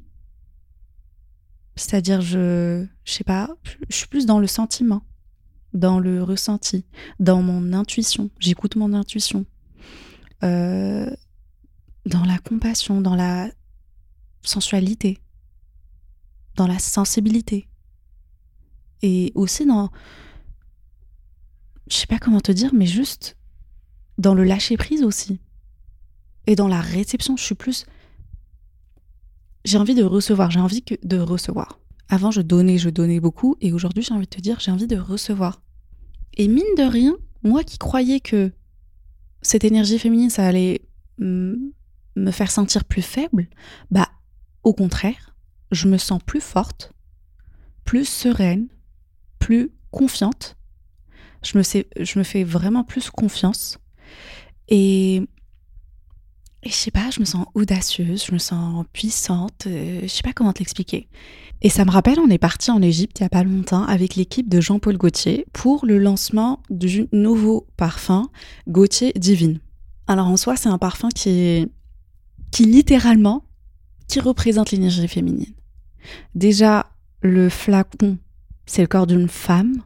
C'est-à-dire, 1.76 2.20
je, 2.20 2.86
je 3.04 3.12
sais 3.12 3.24
pas, 3.24 3.48
je 3.88 3.96
suis 3.96 4.06
plus 4.06 4.26
dans 4.26 4.38
le 4.38 4.46
sentiment 4.46 5.02
dans 5.74 5.98
le 5.98 6.22
ressenti, 6.22 6.84
dans 7.18 7.42
mon 7.42 7.72
intuition. 7.72 8.30
J'écoute 8.38 8.76
mon 8.76 8.94
intuition. 8.94 9.44
Euh, 10.42 11.10
dans 12.06 12.24
la 12.24 12.38
compassion, 12.38 13.00
dans 13.00 13.16
la 13.16 13.50
sensualité, 14.42 15.18
dans 16.56 16.66
la 16.66 16.78
sensibilité. 16.78 17.68
Et 19.02 19.32
aussi 19.34 19.66
dans. 19.66 19.90
Je 21.90 21.96
sais 21.96 22.06
pas 22.06 22.18
comment 22.18 22.40
te 22.40 22.52
dire, 22.52 22.72
mais 22.72 22.86
juste 22.86 23.36
dans 24.16 24.34
le 24.34 24.44
lâcher 24.44 24.76
prise 24.76 25.02
aussi. 25.02 25.40
Et 26.46 26.56
dans 26.56 26.68
la 26.68 26.80
réception, 26.80 27.36
je 27.36 27.42
suis 27.42 27.54
plus. 27.54 27.86
J'ai 29.64 29.78
envie 29.78 29.94
de 29.94 30.04
recevoir, 30.04 30.50
j'ai 30.50 30.60
envie 30.60 30.82
que 30.82 30.94
de 31.02 31.18
recevoir. 31.18 31.78
Avant, 32.08 32.30
je 32.30 32.40
donnais, 32.40 32.78
je 32.78 32.90
donnais 32.90 33.20
beaucoup, 33.20 33.56
et 33.60 33.72
aujourd'hui, 33.72 34.02
j'ai 34.02 34.14
envie 34.14 34.26
de 34.26 34.30
te 34.30 34.40
dire, 34.40 34.60
j'ai 34.60 34.70
envie 34.70 34.86
de 34.86 34.96
recevoir. 34.96 35.62
Et 36.36 36.48
mine 36.48 36.64
de 36.76 36.82
rien, 36.82 37.16
moi 37.42 37.64
qui 37.64 37.78
croyais 37.78 38.20
que 38.20 38.52
cette 39.42 39.64
énergie 39.64 39.98
féminine, 39.98 40.30
ça 40.30 40.46
allait 40.46 40.82
me 41.18 42.30
faire 42.30 42.50
sentir 42.50 42.84
plus 42.84 43.02
faible, 43.02 43.48
bah, 43.90 44.08
au 44.62 44.72
contraire, 44.72 45.34
je 45.70 45.88
me 45.88 45.98
sens 45.98 46.20
plus 46.24 46.40
forte, 46.40 46.92
plus 47.84 48.08
sereine, 48.08 48.68
plus 49.38 49.70
confiante. 49.90 50.56
Je 51.42 51.58
me, 51.58 51.62
je 51.62 52.18
me 52.18 52.24
fais 52.24 52.44
vraiment 52.44 52.84
plus 52.84 53.10
confiance. 53.10 53.78
Et, 54.68 55.22
et 56.64 56.70
je 56.70 56.74
sais 56.74 56.90
pas, 56.90 57.10
je 57.10 57.20
me 57.20 57.24
sens 57.24 57.46
audacieuse, 57.54 58.24
je 58.26 58.32
me 58.32 58.38
sens 58.38 58.84
puissante, 58.92 59.66
euh, 59.66 60.00
je 60.02 60.08
sais 60.08 60.22
pas 60.22 60.32
comment 60.32 60.52
te 60.52 60.60
l'expliquer. 60.60 61.08
Et 61.60 61.68
ça 61.68 61.84
me 61.84 61.90
rappelle, 61.90 62.18
on 62.18 62.30
est 62.30 62.38
parti 62.38 62.70
en 62.70 62.82
Égypte 62.82 63.20
il 63.20 63.22
n'y 63.22 63.26
a 63.26 63.30
pas 63.30 63.44
longtemps 63.44 63.84
avec 63.84 64.16
l'équipe 64.16 64.48
de 64.48 64.60
Jean-Paul 64.60 64.96
Gaultier 64.96 65.46
pour 65.52 65.86
le 65.86 65.98
lancement 65.98 66.60
du 66.70 67.06
nouveau 67.12 67.66
parfum 67.76 68.28
Gaultier 68.68 69.12
Divine. 69.16 69.60
Alors 70.06 70.26
en 70.26 70.36
soi, 70.36 70.56
c'est 70.56 70.68
un 70.68 70.78
parfum 70.78 71.08
qui 71.14 71.68
qui 72.50 72.64
littéralement 72.66 73.44
qui 74.08 74.20
représente 74.20 74.70
l'énergie 74.70 75.08
féminine. 75.08 75.54
Déjà, 76.34 76.86
le 77.20 77.48
flacon, 77.48 78.18
c'est 78.66 78.82
le 78.82 78.88
corps 78.88 79.06
d'une 79.06 79.28
femme. 79.28 79.82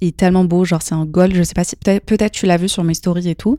Il 0.00 0.08
est 0.08 0.16
tellement 0.16 0.44
beau, 0.44 0.64
genre 0.64 0.82
c'est 0.82 0.94
un 0.94 1.06
gold, 1.06 1.34
je 1.34 1.42
sais 1.42 1.54
pas 1.54 1.64
si 1.64 1.76
peut-être 1.76 2.32
tu 2.32 2.46
l'as 2.46 2.56
vu 2.56 2.68
sur 2.68 2.82
mes 2.82 2.94
stories 2.94 3.28
et 3.28 3.34
tout. 3.34 3.58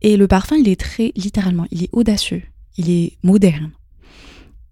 Et 0.00 0.16
le 0.16 0.28
parfum, 0.28 0.56
il 0.56 0.68
est 0.68 0.80
très 0.80 1.12
littéralement, 1.16 1.66
il 1.70 1.84
est 1.84 1.90
audacieux, 1.92 2.42
il 2.76 2.90
est 2.90 3.18
moderne 3.22 3.72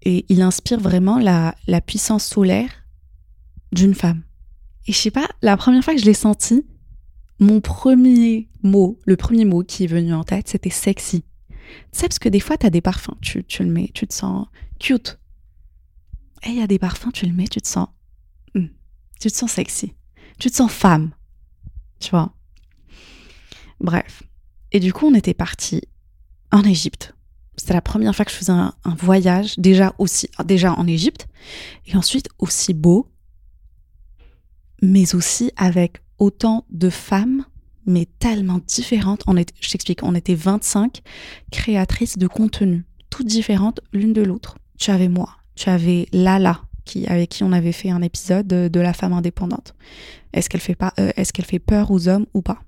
et 0.03 0.25
il 0.29 0.41
inspire 0.41 0.79
vraiment 0.79 1.19
la, 1.19 1.57
la 1.67 1.81
puissance 1.81 2.25
solaire 2.25 2.71
d'une 3.73 3.95
femme. 3.95 4.23
Et 4.87 4.93
je 4.93 4.99
sais 4.99 5.11
pas, 5.11 5.29
la 5.43 5.57
première 5.57 5.83
fois 5.83 5.95
que 5.95 6.01
je 6.01 6.07
l'ai 6.07 6.15
senti, 6.15 6.65
mon 7.41 7.61
premier 7.61 8.49
mot, 8.63 8.99
le 9.05 9.17
premier 9.17 9.45
mot 9.45 9.65
qui 9.65 9.85
est 9.85 9.89
venu 9.89 10.15
en 10.15 10.23
tête, 10.23 10.49
c'était 10.49 10.71
sexy. 10.71 11.25
Tu 11.93 11.99
sais, 11.99 12.09
parce 12.09 12.21
que 12.21 12.29
des 12.29 12.39
fois, 12.39 12.57
tu 12.57 12.67
as 12.67 12.71
des 12.71 12.81
parfums, 12.81 13.17
tu, 13.21 13.45
tu, 13.45 13.65
le 13.65 13.71
mets, 13.71 13.91
tu 13.93 14.07
te 14.07 14.15
sens 14.15 14.47
cute. 14.79 15.19
Et 16.45 16.51
il 16.51 16.57
y 16.57 16.63
a 16.63 16.69
des 16.69 16.79
parfums, 16.79 17.11
tu 17.13 17.27
le 17.27 17.33
mets, 17.33 17.49
tu 17.49 17.61
te 17.61 17.67
sens. 17.67 17.89
Hmm, 18.55 18.69
tu 19.21 19.29
te 19.29 19.37
sens 19.37 19.51
sexy. 19.51 19.93
Tu 20.39 20.51
te 20.51 20.57
sens 20.57 20.71
femme. 20.71 21.11
Tu 21.99 22.11
vois? 22.11 22.33
Bref. 23.81 24.23
Et 24.73 24.81
du 24.81 24.93
coup, 24.93 25.07
on 25.07 25.15
était 25.15 25.35
parti 25.35 25.83
en 26.51 26.63
Égypte 26.63 27.15
c'était 27.57 27.75
la 27.75 27.81
première 27.81 28.15
fois 28.15 28.25
que 28.25 28.31
je 28.31 28.37
faisais 28.37 28.53
un, 28.53 28.75
voyage, 28.99 29.59
déjà, 29.59 29.95
aussi, 29.99 30.29
déjà 30.45 30.73
en 30.75 30.87
Égypte, 30.87 31.27
et 31.87 31.97
ensuite 31.97 32.29
aussi 32.39 32.75
beau, 32.75 33.09
mais 34.83 35.15
aussi 35.15 35.51
avec 35.57 36.03
autant 36.19 36.67
de 36.71 36.91
femmes, 36.91 37.45
mais 37.87 38.07
tellement 38.19 38.61
différentes. 38.67 39.23
On 39.27 39.37
est, 39.37 39.53
je 39.61 39.71
t'explique, 39.71 40.03
on 40.03 40.15
était 40.15 40.35
25 40.35 41.03
créatrices 41.51 42.19
de 42.19 42.27
contenu, 42.27 42.85
toutes 43.11 43.27
différentes 43.27 43.81
l'une 43.93 44.13
de 44.13 44.23
l'autre. 44.23 44.59
Tu 44.79 44.91
avais 44.91 45.09
moi, 45.09 45.31
tu 45.55 45.71
avais 45.71 46.07
Lala, 46.13 46.61
qui, 46.85 47.07
avec 47.07 47.31
qui 47.31 47.43
on 47.43 47.53
avait 47.53 47.73
fait 47.73 47.91
un 47.91 48.03
épisode 48.03 48.47
de, 48.47 48.81
la 48.81 48.93
femme 48.93 49.15
indépendante. 49.15 49.75
Est-ce 50.35 50.51
qu'elle 50.51 50.61
fait, 50.61 50.77
euh, 50.99 51.11
est-ce 51.17 51.33
qu'elle 51.33 51.47
fait 51.47 51.59
peur 51.59 51.91
aux 51.91 52.07
hommes 52.09 52.27
ou 52.35 52.43
pas? 52.43 52.61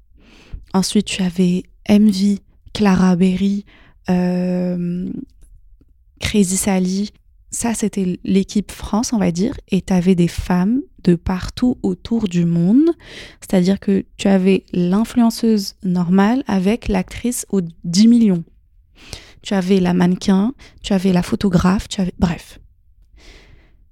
Ensuite, 0.73 1.07
tu 1.07 1.23
avais 1.23 1.65
MV, 1.89 2.39
Clara 2.73 3.17
Berry, 3.17 3.65
euh, 4.11 5.11
Crazy 6.21 6.57
Sally, 6.57 7.11
ça 7.51 7.75
c'était 7.75 8.19
l'équipe 8.25 8.71
France, 8.71 9.13
on 9.13 9.19
va 9.19 9.31
dire, 9.31 9.55
et 9.69 9.81
tu 9.81 9.93
avais 9.93 10.15
des 10.15 10.29
femmes 10.29 10.83
de 11.05 11.15
partout 11.15 11.79
autour 11.83 12.29
du 12.29 12.45
monde. 12.45 12.91
C'est-à-dire 13.41 13.81
que 13.81 14.05
tu 14.17 14.29
avais 14.29 14.65
l'influenceuse 14.73 15.77
normale 15.83 16.43
avec 16.47 16.89
l'actrice 16.89 17.47
aux 17.51 17.63
10 17.85 18.09
millions. 18.09 18.45
Tu 19.43 19.55
avais 19.55 19.81
la 19.81 19.95
mannequin, 19.95 20.55
tu 20.83 20.93
avais 20.93 21.13
la 21.13 21.23
photographe, 21.23 21.89
tu 21.89 22.01
avais... 22.01 22.13
Bref. 22.19 22.59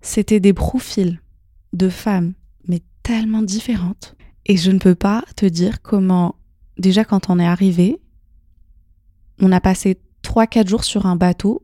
C'était 0.03 0.41
des 0.41 0.53
profils 0.53 1.21
de 1.73 1.89
femmes, 1.89 2.35
mais 2.69 2.81
tellement 3.03 3.43
différentes. 3.43 4.17
Et 4.45 4.57
je 4.57 4.71
ne 4.71 4.79
peux 4.79 4.95
pas 4.95 5.25
te 5.35 5.47
dire 5.47 5.83
comment, 5.83 6.37
déjà 6.79 7.05
quand 7.05 7.31
on 7.31 7.39
est 7.39 7.47
arrivé, 7.47 8.01
on 9.41 9.53
a 9.53 9.61
passé 9.61 10.01
3-4 10.23 10.69
jours 10.69 10.85
sur 10.85 11.07
un 11.07 11.17
bateau. 11.17 11.63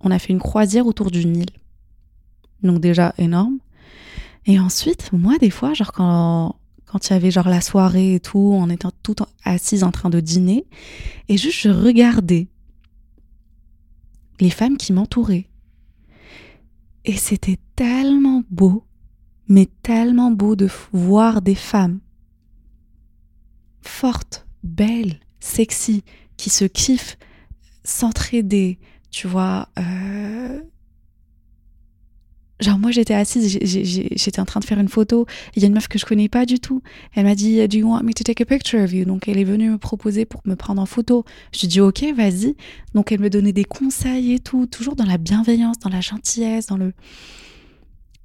On 0.00 0.10
a 0.10 0.18
fait 0.18 0.32
une 0.32 0.40
croisière 0.40 0.86
autour 0.86 1.10
du 1.10 1.24
Nil. 1.26 1.50
Donc 2.62 2.80
déjà 2.80 3.14
énorme. 3.18 3.58
Et 4.46 4.60
ensuite, 4.60 5.12
moi, 5.12 5.38
des 5.38 5.50
fois, 5.50 5.74
genre 5.74 5.92
quand 5.92 6.56
quand 6.86 7.10
il 7.10 7.12
y 7.12 7.16
avait 7.16 7.30
genre 7.30 7.48
la 7.48 7.60
soirée 7.60 8.14
et 8.14 8.20
tout, 8.20 8.38
on 8.38 8.70
était 8.70 8.88
tout 9.02 9.16
assises 9.44 9.84
en 9.84 9.90
train 9.90 10.08
de 10.08 10.20
dîner, 10.20 10.66
et 11.28 11.36
juste 11.36 11.60
je 11.60 11.68
regardais 11.68 12.48
les 14.40 14.50
femmes 14.50 14.76
qui 14.76 14.92
m'entouraient. 14.92 15.48
Et 17.04 17.16
c'était 17.16 17.58
tellement 17.74 18.44
beau, 18.50 18.86
mais 19.48 19.68
tellement 19.82 20.30
beau 20.30 20.56
de 20.56 20.68
voir 20.92 21.42
des 21.42 21.54
femmes 21.54 22.00
fortes, 23.88 24.46
belles, 24.62 25.20
sexy, 25.40 26.04
qui 26.36 26.50
se 26.50 26.64
kiffent, 26.64 27.16
s'entraider, 27.84 28.78
tu 29.10 29.28
vois, 29.28 29.68
euh, 29.78 30.60
Genre 32.58 32.78
moi 32.78 32.90
j'étais 32.90 33.12
assise, 33.12 33.58
j'étais 33.60 34.40
en 34.40 34.46
train 34.46 34.60
de 34.60 34.64
faire 34.64 34.80
une 34.80 34.88
photo, 34.88 35.26
il 35.54 35.62
y 35.62 35.66
a 35.66 35.68
une 35.68 35.74
meuf 35.74 35.88
que 35.88 35.98
je 35.98 36.06
connais 36.06 36.30
pas 36.30 36.46
du 36.46 36.58
tout. 36.58 36.82
Elle 37.14 37.24
m'a 37.24 37.34
dit 37.34 37.66
Do 37.68 37.76
you 37.76 37.86
want 37.86 38.02
me 38.02 38.14
to 38.14 38.24
take 38.24 38.42
a 38.42 38.46
picture 38.46 38.82
of 38.82 38.94
you? 38.94 39.04
Donc 39.04 39.28
elle 39.28 39.38
est 39.38 39.44
venue 39.44 39.68
me 39.68 39.76
proposer 39.76 40.24
pour 40.24 40.40
me 40.46 40.56
prendre 40.56 40.80
en 40.80 40.86
photo. 40.86 41.26
Je 41.52 41.60
lui 41.60 41.66
ai 41.66 41.68
dit 41.68 41.80
ok 41.82 42.04
vas-y. 42.16 42.56
Donc 42.94 43.12
elle 43.12 43.20
me 43.20 43.28
donnait 43.28 43.52
des 43.52 43.64
conseils 43.64 44.32
et 44.32 44.38
tout, 44.38 44.66
toujours 44.66 44.96
dans 44.96 45.04
la 45.04 45.18
bienveillance, 45.18 45.78
dans 45.80 45.90
la 45.90 46.00
gentillesse, 46.00 46.66
dans 46.66 46.78
le... 46.78 46.94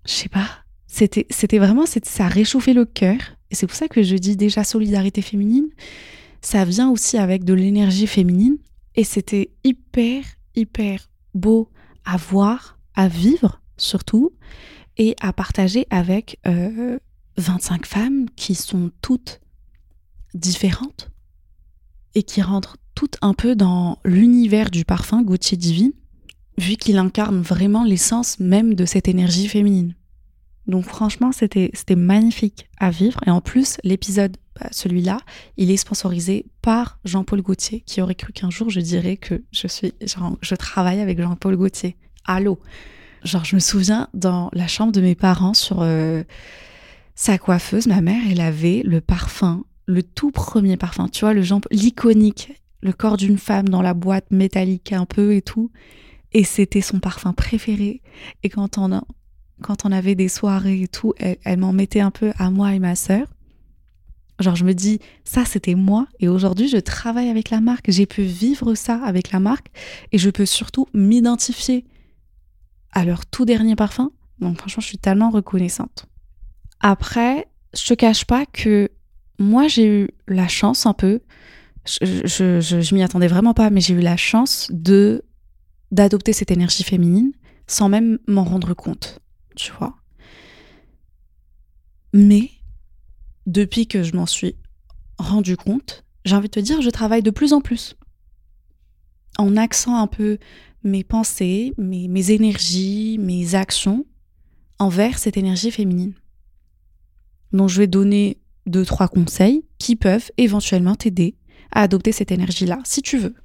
Je 0.05 0.13
sais 0.13 0.29
pas, 0.29 0.47
c'était 0.87 1.27
c'était 1.29 1.59
vraiment, 1.59 1.83
ça 1.85 2.25
a 2.25 2.29
réchauffé 2.29 2.71
le 2.73 2.85
cœur. 2.85 3.17
Et 3.51 3.55
c'est 3.55 3.67
pour 3.67 3.75
ça 3.75 3.87
que 3.87 4.01
je 4.01 4.15
dis 4.15 4.35
déjà 4.35 4.63
solidarité 4.63 5.21
féminine, 5.21 5.67
ça 6.41 6.65
vient 6.65 6.89
aussi 6.89 7.17
avec 7.17 7.43
de 7.43 7.53
l'énergie 7.53 8.07
féminine. 8.07 8.57
Et 8.95 9.03
c'était 9.03 9.51
hyper, 9.63 10.23
hyper 10.55 11.09
beau 11.33 11.69
à 12.05 12.17
voir, 12.17 12.79
à 12.95 13.07
vivre 13.07 13.61
surtout, 13.77 14.31
et 14.97 15.15
à 15.21 15.33
partager 15.33 15.85
avec 15.89 16.39
25 16.45 16.47
euh, 16.47 17.85
femmes 17.85 18.25
qui 18.35 18.55
sont 18.55 18.91
toutes 19.01 19.41
différentes 20.33 21.11
et 22.15 22.23
qui 22.23 22.41
rentrent 22.41 22.77
toutes 22.95 23.17
un 23.21 23.33
peu 23.33 23.55
dans 23.55 23.99
l'univers 24.03 24.69
du 24.69 24.85
parfum 24.85 25.21
Gauthier 25.23 25.57
Divine, 25.57 25.93
vu 26.57 26.75
qu'il 26.75 26.97
incarne 26.97 27.41
vraiment 27.41 27.83
l'essence 27.83 28.39
même 28.39 28.75
de 28.75 28.85
cette 28.85 29.07
énergie 29.07 29.47
féminine. 29.47 29.95
Donc 30.67 30.85
franchement, 30.85 31.31
c'était 31.31 31.71
magnifique 31.95 32.69
à 32.77 32.91
vivre. 32.91 33.19
Et 33.25 33.29
en 33.29 33.41
plus, 33.41 33.77
l'épisode, 33.83 34.37
bah, 34.59 34.67
celui-là, 34.71 35.19
il 35.57 35.71
est 35.71 35.77
sponsorisé 35.77 36.45
par 36.61 36.99
Jean-Paul 37.03 37.41
Gaultier, 37.41 37.81
qui 37.85 38.01
aurait 38.01 38.15
cru 38.15 38.31
qu'un 38.31 38.49
jour 38.49 38.69
je 38.69 38.79
dirais 38.79 39.17
que 39.17 39.43
je 39.51 39.67
suis, 39.67 39.93
je 40.01 40.55
travaille 40.55 40.99
avec 40.99 41.19
Jean-Paul 41.19 41.57
Gaultier. 41.57 41.97
Allô? 42.25 42.59
Genre, 43.23 43.45
je 43.45 43.55
me 43.55 43.59
souviens 43.59 44.07
dans 44.13 44.49
la 44.53 44.67
chambre 44.67 44.91
de 44.91 45.01
mes 45.01 45.15
parents 45.15 45.53
sur 45.53 45.81
euh, 45.81 46.23
sa 47.15 47.37
coiffeuse, 47.37 47.87
ma 47.87 48.01
mère, 48.01 48.21
elle 48.29 48.41
avait 48.41 48.81
le 48.83 48.99
parfum, 48.99 49.63
le 49.85 50.01
tout 50.01 50.31
premier 50.31 50.77
parfum, 50.77 51.07
tu 51.07 51.21
vois, 51.21 51.33
le 51.33 51.43
l'iconique, 51.69 52.53
le 52.81 52.93
corps 52.93 53.17
d'une 53.17 53.37
femme 53.37 53.69
dans 53.69 53.81
la 53.81 53.93
boîte 53.93 54.31
métallique 54.31 54.91
un 54.91 55.05
peu 55.05 55.35
et 55.35 55.41
tout. 55.41 55.71
Et 56.33 56.43
c'était 56.43 56.81
son 56.81 56.99
parfum 56.99 57.33
préféré. 57.33 58.01
Et 58.41 58.49
quand 58.49 58.77
on, 58.77 59.01
quand 59.61 59.85
on 59.85 59.91
avait 59.91 60.15
des 60.15 60.27
soirées 60.27 60.81
et 60.81 60.87
tout, 60.87 61.13
elle, 61.17 61.59
m'en 61.59 61.73
mettait 61.73 62.01
un 62.01 62.11
peu 62.11 62.31
à 62.37 62.49
moi 62.49 62.73
et 62.73 62.79
ma 62.79 62.95
sœur. 62.95 63.27
Genre, 64.39 64.55
je 64.55 64.65
me 64.65 64.73
dis, 64.73 64.99
ça, 65.23 65.45
c'était 65.45 65.75
moi. 65.75 66.07
Et 66.19 66.27
aujourd'hui, 66.27 66.67
je 66.67 66.77
travaille 66.77 67.29
avec 67.29 67.49
la 67.49 67.61
marque. 67.61 67.91
J'ai 67.91 68.05
pu 68.05 68.23
vivre 68.23 68.73
ça 68.73 68.95
avec 69.03 69.31
la 69.31 69.39
marque. 69.39 69.67
Et 70.11 70.17
je 70.17 70.29
peux 70.29 70.47
surtout 70.47 70.87
m'identifier 70.93 71.85
à 72.91 73.05
leur 73.05 73.25
tout 73.25 73.45
dernier 73.45 73.75
parfum. 73.75 74.11
Donc 74.39 74.57
franchement, 74.57 74.81
je 74.81 74.87
suis 74.87 74.97
tellement 74.97 75.29
reconnaissante. 75.29 76.07
Après, 76.79 77.47
je 77.75 77.85
te 77.85 77.93
cache 77.93 78.25
pas 78.25 78.45
que 78.45 78.89
moi, 79.37 79.67
j'ai 79.67 79.85
eu 79.85 80.09
la 80.27 80.47
chance 80.47 80.85
un 80.85 80.93
peu, 80.93 81.21
je, 81.85 82.59
je, 82.61 82.95
m'y 82.95 83.01
attendais 83.03 83.27
vraiment 83.27 83.53
pas, 83.53 83.69
mais 83.69 83.81
j'ai 83.81 83.93
eu 83.93 84.01
la 84.01 84.17
chance 84.17 84.67
de 84.71 85.23
d'adopter 85.91 86.31
cette 86.31 86.51
énergie 86.51 86.83
féminine 86.83 87.33
sans 87.67 87.89
même 87.89 88.19
m'en 88.27 88.43
rendre 88.43 88.73
compte, 88.73 89.19
tu 89.55 89.71
vois. 89.73 89.95
Mais 92.13 92.51
depuis 93.45 93.87
que 93.87 94.03
je 94.03 94.15
m'en 94.15 94.25
suis 94.25 94.55
rendu 95.17 95.57
compte, 95.57 96.03
j'ai 96.25 96.35
envie 96.35 96.47
de 96.47 96.51
te 96.51 96.59
dire, 96.59 96.81
je 96.81 96.89
travaille 96.89 97.23
de 97.23 97.31
plus 97.31 97.53
en 97.53 97.61
plus. 97.61 97.95
En 99.37 99.57
accent 99.57 99.95
un 99.97 100.07
peu 100.07 100.37
mes 100.83 101.03
pensées, 101.03 101.73
mes, 101.77 102.31
énergies, 102.31 103.17
mes 103.19 103.55
actions 103.55 104.05
envers 104.79 105.19
cette 105.19 105.37
énergie 105.37 105.71
féminine. 105.71 106.13
Donc 107.53 107.69
je 107.69 107.79
vais 107.79 107.87
donner 107.87 108.37
deux, 108.65 108.85
trois 108.85 109.07
conseils 109.07 109.65
qui 109.77 109.95
peuvent 109.95 110.31
éventuellement 110.37 110.95
t'aider 110.95 111.35
à 111.71 111.81
adopter 111.81 112.11
cette 112.11 112.31
énergie-là, 112.31 112.79
si 112.83 113.01
tu 113.01 113.17
veux. 113.17 113.35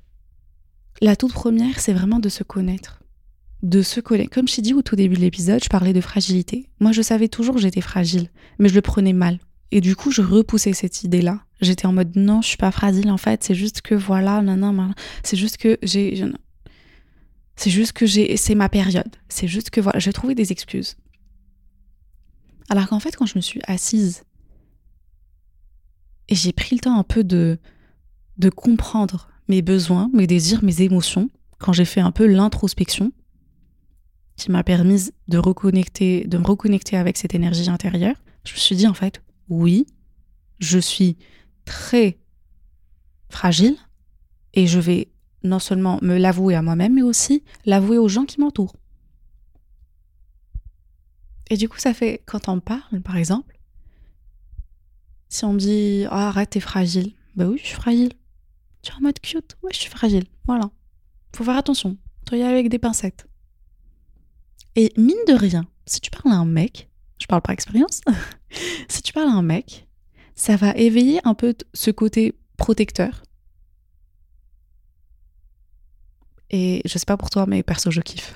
La 1.01 1.17
toute 1.17 1.33
première, 1.33 1.79
c'est 1.81 1.93
vraiment 1.93 2.19
de 2.19 2.29
se 2.29 2.43
connaître. 2.43 3.03
De 3.63 3.83
se 3.83 4.01
connaître. 4.01 4.31
Comme 4.31 4.47
je 4.47 4.57
t'ai 4.57 4.63
dit 4.63 4.75
au 4.75 4.83
tout 4.83 4.97
début 4.97 5.17
de 5.17 5.21
l'épisode, 5.21 5.63
je 5.63 5.69
parlais 5.69 5.93
de 5.93 6.01
fragilité. 6.01 6.69
Moi, 6.79 6.93
je 6.93 7.03
savais 7.03 7.29
toujours 7.29 7.55
que 7.57 7.61
j'étais 7.61 7.81
fragile, 7.81 8.31
mais 8.59 8.69
je 8.69 8.75
le 8.75 8.83
prenais 8.83 9.13
mal. 9.13 9.39
Et 9.73 9.81
du 9.81 9.97
coup, 9.97 10.11
je 10.11 10.23
repoussais 10.23 10.73
cette 10.73 11.03
idée-là. 11.03 11.41
J'étais 11.61 11.87
en 11.87 11.93
mode 11.93 12.17
non, 12.17 12.43
je 12.43 12.49
suis 12.49 12.57
pas 12.57 12.71
fragile 12.71 13.11
en 13.11 13.17
fait, 13.17 13.43
c'est 13.43 13.55
juste 13.55 13.81
que 13.81 13.95
voilà, 13.95 14.43
non, 14.43 14.57
non, 14.57 14.91
c'est 15.23 15.37
juste 15.37 15.57
que 15.57 15.79
j'ai. 15.83 16.23
C'est 17.57 17.71
juste 17.71 17.93
que 17.93 18.05
j'ai, 18.05 18.37
c'est 18.37 18.55
ma 18.55 18.69
période. 18.69 19.17
C'est 19.29 19.49
juste 19.49 19.71
que 19.71 19.81
voilà, 19.81 19.99
j'ai 19.99 20.13
trouvé 20.13 20.35
des 20.35 20.53
excuses. 20.53 20.97
Alors 22.69 22.87
qu'en 22.89 23.01
fait, 23.01 23.17
quand 23.17 23.27
je 23.27 23.37
me 23.37 23.41
suis 23.41 23.61
assise 23.67 24.25
et 26.29 26.35
j'ai 26.35 26.53
pris 26.53 26.77
le 26.77 26.81
temps 26.81 26.99
un 26.99 27.05
peu 27.05 27.25
de, 27.25 27.59
de 28.37 28.51
comprendre 28.51 29.29
mes 29.49 29.63
besoins, 29.63 30.11
mes 30.13 30.27
désirs, 30.27 30.63
mes 30.63 30.83
émotions, 30.83 31.31
quand 31.59 31.73
j'ai 31.73 31.85
fait 31.85 32.01
un 32.01 32.13
peu 32.13 32.27
l'introspection, 32.27 33.13
qui 34.37 34.51
m'a 34.51 34.63
permis 34.63 35.11
de 35.29 35.39
reconnecter, 35.39 36.25
de 36.25 36.39
me 36.39 36.47
reconnecter 36.47 36.97
avec 36.97 37.17
cette 37.17 37.35
énergie 37.35 37.69
intérieure, 37.71 38.17
je 38.45 38.53
me 38.53 38.59
suis 38.59 38.77
dit 38.77 38.87
en 38.87 38.95
fait, 38.95 39.23
oui, 39.49 39.87
je 40.59 40.79
suis 40.79 41.17
très 41.65 42.19
fragile 43.29 43.77
et 44.55 44.67
je 44.67 44.79
vais 44.79 45.09
non 45.43 45.59
seulement 45.59 45.99
me 46.03 46.19
l'avouer 46.19 46.55
à 46.55 46.63
moi-même, 46.63 46.95
mais 46.95 47.03
aussi 47.03 47.45
l'avouer 47.65 47.99
aux 47.99 48.09
gens 48.09 48.25
qui 48.25 48.41
m'entourent. 48.41 48.77
Et 51.49 51.57
du 51.57 51.69
coup, 51.69 51.79
ça 51.79 51.95
fait, 51.95 52.23
quand 52.27 52.49
on 52.49 52.61
parle, 52.61 53.01
par 53.03 53.17
exemple, 53.17 53.57
si 55.29 55.45
on 55.45 55.53
me 55.53 55.59
dit 55.59 56.05
oh, 56.07 56.15
arrête, 56.15 56.51
t'es 56.51 56.61
fragile, 56.61 57.13
bah 57.37 57.47
oui, 57.47 57.59
je 57.59 57.67
suis 57.67 57.77
fragile. 57.77 58.13
Tu 58.83 58.93
es 58.93 58.95
en 58.95 59.01
mode 59.01 59.21
cute, 59.21 59.57
ouais, 59.63 59.73
je 59.73 59.79
suis 59.79 59.91
fragile. 59.91 60.25
Voilà. 60.47 60.71
Faut 61.35 61.45
faire 61.45 61.57
attention. 61.57 61.97
Aller 62.33 62.43
avec 62.43 62.69
des 62.69 62.79
pincettes. 62.79 63.27
Et 64.77 64.93
mine 64.97 65.17
de 65.27 65.33
rien, 65.33 65.67
si 65.87 66.01
tu 66.01 66.11
parles 66.11 66.35
à 66.35 66.39
un 66.39 66.45
mec, 66.45 66.89
je 67.19 67.27
parle 67.27 67.43
par 67.43 67.53
expérience, 67.53 68.03
si 68.89 69.03
tu 69.03 69.13
parles 69.13 69.29
à 69.29 69.33
un 69.33 69.43
mec, 69.43 69.89
ça 70.35 70.57
va 70.57 70.73
éveiller 70.77 71.21
un 71.25 71.35
peu 71.35 71.55
ce 71.73 71.91
côté 71.91 72.35
protecteur 72.57 73.23
Et 76.51 76.83
je 76.85 76.99
sais 76.99 77.07
pas 77.07 77.17
pour 77.17 77.31
toi, 77.31 77.47
mais 77.47 77.63
perso, 77.63 77.91
je 77.91 78.01
kiffe. 78.01 78.35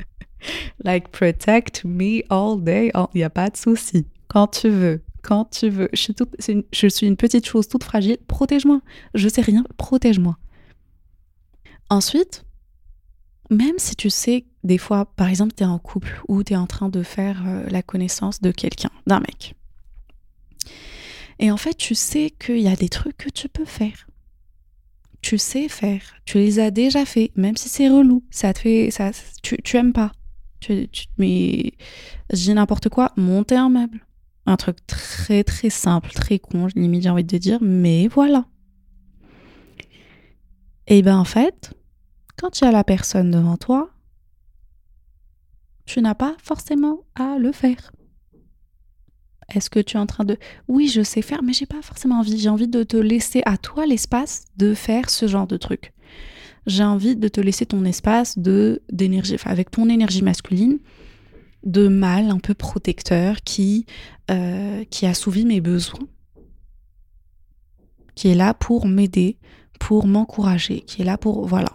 like, 0.84 1.08
protect 1.08 1.84
me 1.84 2.22
all 2.30 2.62
day. 2.62 2.92
Il 3.14 3.18
n'y 3.18 3.24
a 3.24 3.30
pas 3.30 3.50
de 3.50 3.56
souci. 3.56 4.06
Quand 4.28 4.46
tu 4.46 4.68
veux, 4.68 5.02
quand 5.22 5.46
tu 5.46 5.68
veux. 5.68 5.88
Je 5.92 6.00
suis, 6.00 6.14
une, 6.48 6.62
je 6.72 6.86
suis 6.86 7.06
une 7.06 7.16
petite 7.16 7.46
chose 7.46 7.68
toute 7.68 7.84
fragile. 7.84 8.18
Protège-moi. 8.28 8.80
Je 9.14 9.28
sais 9.28 9.42
rien. 9.42 9.64
Protège-moi. 9.76 10.38
Ensuite, 11.90 12.44
même 13.50 13.78
si 13.78 13.96
tu 13.96 14.08
sais, 14.08 14.46
des 14.64 14.78
fois, 14.78 15.04
par 15.04 15.28
exemple, 15.28 15.54
tu 15.56 15.62
es 15.62 15.66
en 15.66 15.78
couple 15.78 16.22
ou 16.28 16.42
tu 16.42 16.52
es 16.52 16.56
en 16.56 16.66
train 16.66 16.88
de 16.88 17.02
faire 17.02 17.42
euh, 17.46 17.64
la 17.68 17.82
connaissance 17.82 18.40
de 18.40 18.50
quelqu'un, 18.50 18.90
d'un 19.06 19.20
mec. 19.20 19.54
Et 21.38 21.50
en 21.50 21.56
fait, 21.56 21.74
tu 21.74 21.94
sais 21.94 22.30
qu'il 22.30 22.60
y 22.60 22.68
a 22.68 22.76
des 22.76 22.88
trucs 22.88 23.16
que 23.16 23.30
tu 23.30 23.48
peux 23.48 23.64
faire 23.64 24.06
tu 25.22 25.38
sais 25.38 25.68
faire, 25.68 26.02
tu 26.24 26.38
les 26.38 26.58
as 26.58 26.70
déjà 26.70 27.06
fait, 27.06 27.30
même 27.36 27.56
si 27.56 27.68
c'est 27.68 27.88
relou, 27.88 28.24
ça 28.30 28.52
te 28.52 28.58
fait, 28.58 28.90
ça, 28.90 29.12
tu, 29.42 29.56
tu 29.62 29.76
aimes 29.76 29.92
pas. 29.92 30.12
Tu, 30.60 30.88
tu, 30.88 31.06
mais 31.16 31.72
je 32.30 32.36
dis 32.36 32.54
n'importe 32.54 32.88
quoi, 32.88 33.12
monter 33.16 33.56
un 33.56 33.68
meuble. 33.68 34.04
Un 34.44 34.56
truc 34.56 34.84
très 34.86 35.44
très 35.44 35.70
simple, 35.70 36.10
très 36.10 36.40
con, 36.40 36.66
limite 36.74 37.04
j'ai 37.04 37.10
envie 37.10 37.24
de 37.24 37.38
dire, 37.38 37.58
mais 37.62 38.08
voilà. 38.08 38.46
Et 40.88 41.02
ben 41.02 41.16
en 41.16 41.24
fait, 41.24 41.72
quand 42.36 42.50
tu 42.50 42.64
as 42.64 42.72
la 42.72 42.82
personne 42.82 43.30
devant 43.30 43.56
toi, 43.56 43.90
tu 45.84 46.00
n'as 46.00 46.14
pas 46.14 46.34
forcément 46.42 47.00
à 47.14 47.38
le 47.38 47.52
faire. 47.52 47.92
Est-ce 49.54 49.70
que 49.70 49.80
tu 49.80 49.96
es 49.96 50.00
en 50.00 50.06
train 50.06 50.24
de 50.24 50.38
Oui, 50.68 50.88
je 50.88 51.02
sais 51.02 51.22
faire, 51.22 51.42
mais 51.42 51.52
j'ai 51.52 51.66
pas 51.66 51.82
forcément 51.82 52.20
envie. 52.20 52.38
J'ai 52.38 52.48
envie 52.48 52.68
de 52.68 52.82
te 52.82 52.96
laisser 52.96 53.42
à 53.44 53.58
toi 53.58 53.86
l'espace 53.86 54.44
de 54.56 54.74
faire 54.74 55.10
ce 55.10 55.26
genre 55.26 55.46
de 55.46 55.56
truc. 55.56 55.92
J'ai 56.66 56.84
envie 56.84 57.16
de 57.16 57.28
te 57.28 57.40
laisser 57.40 57.66
ton 57.66 57.84
espace 57.84 58.38
de 58.38 58.82
d'énergie, 58.90 59.34
enfin, 59.34 59.50
avec 59.50 59.70
ton 59.70 59.88
énergie 59.88 60.22
masculine, 60.22 60.78
de 61.64 61.88
mâle 61.88 62.30
un 62.30 62.38
peu 62.38 62.54
protecteur 62.54 63.42
qui 63.42 63.84
euh, 64.30 64.84
qui 64.84 65.06
assouvit 65.06 65.44
mes 65.44 65.60
besoins, 65.60 66.06
qui 68.14 68.28
est 68.28 68.34
là 68.34 68.54
pour 68.54 68.86
m'aider, 68.86 69.38
pour 69.80 70.06
m'encourager, 70.06 70.80
qui 70.80 71.02
est 71.02 71.04
là 71.04 71.18
pour 71.18 71.46
voilà. 71.46 71.70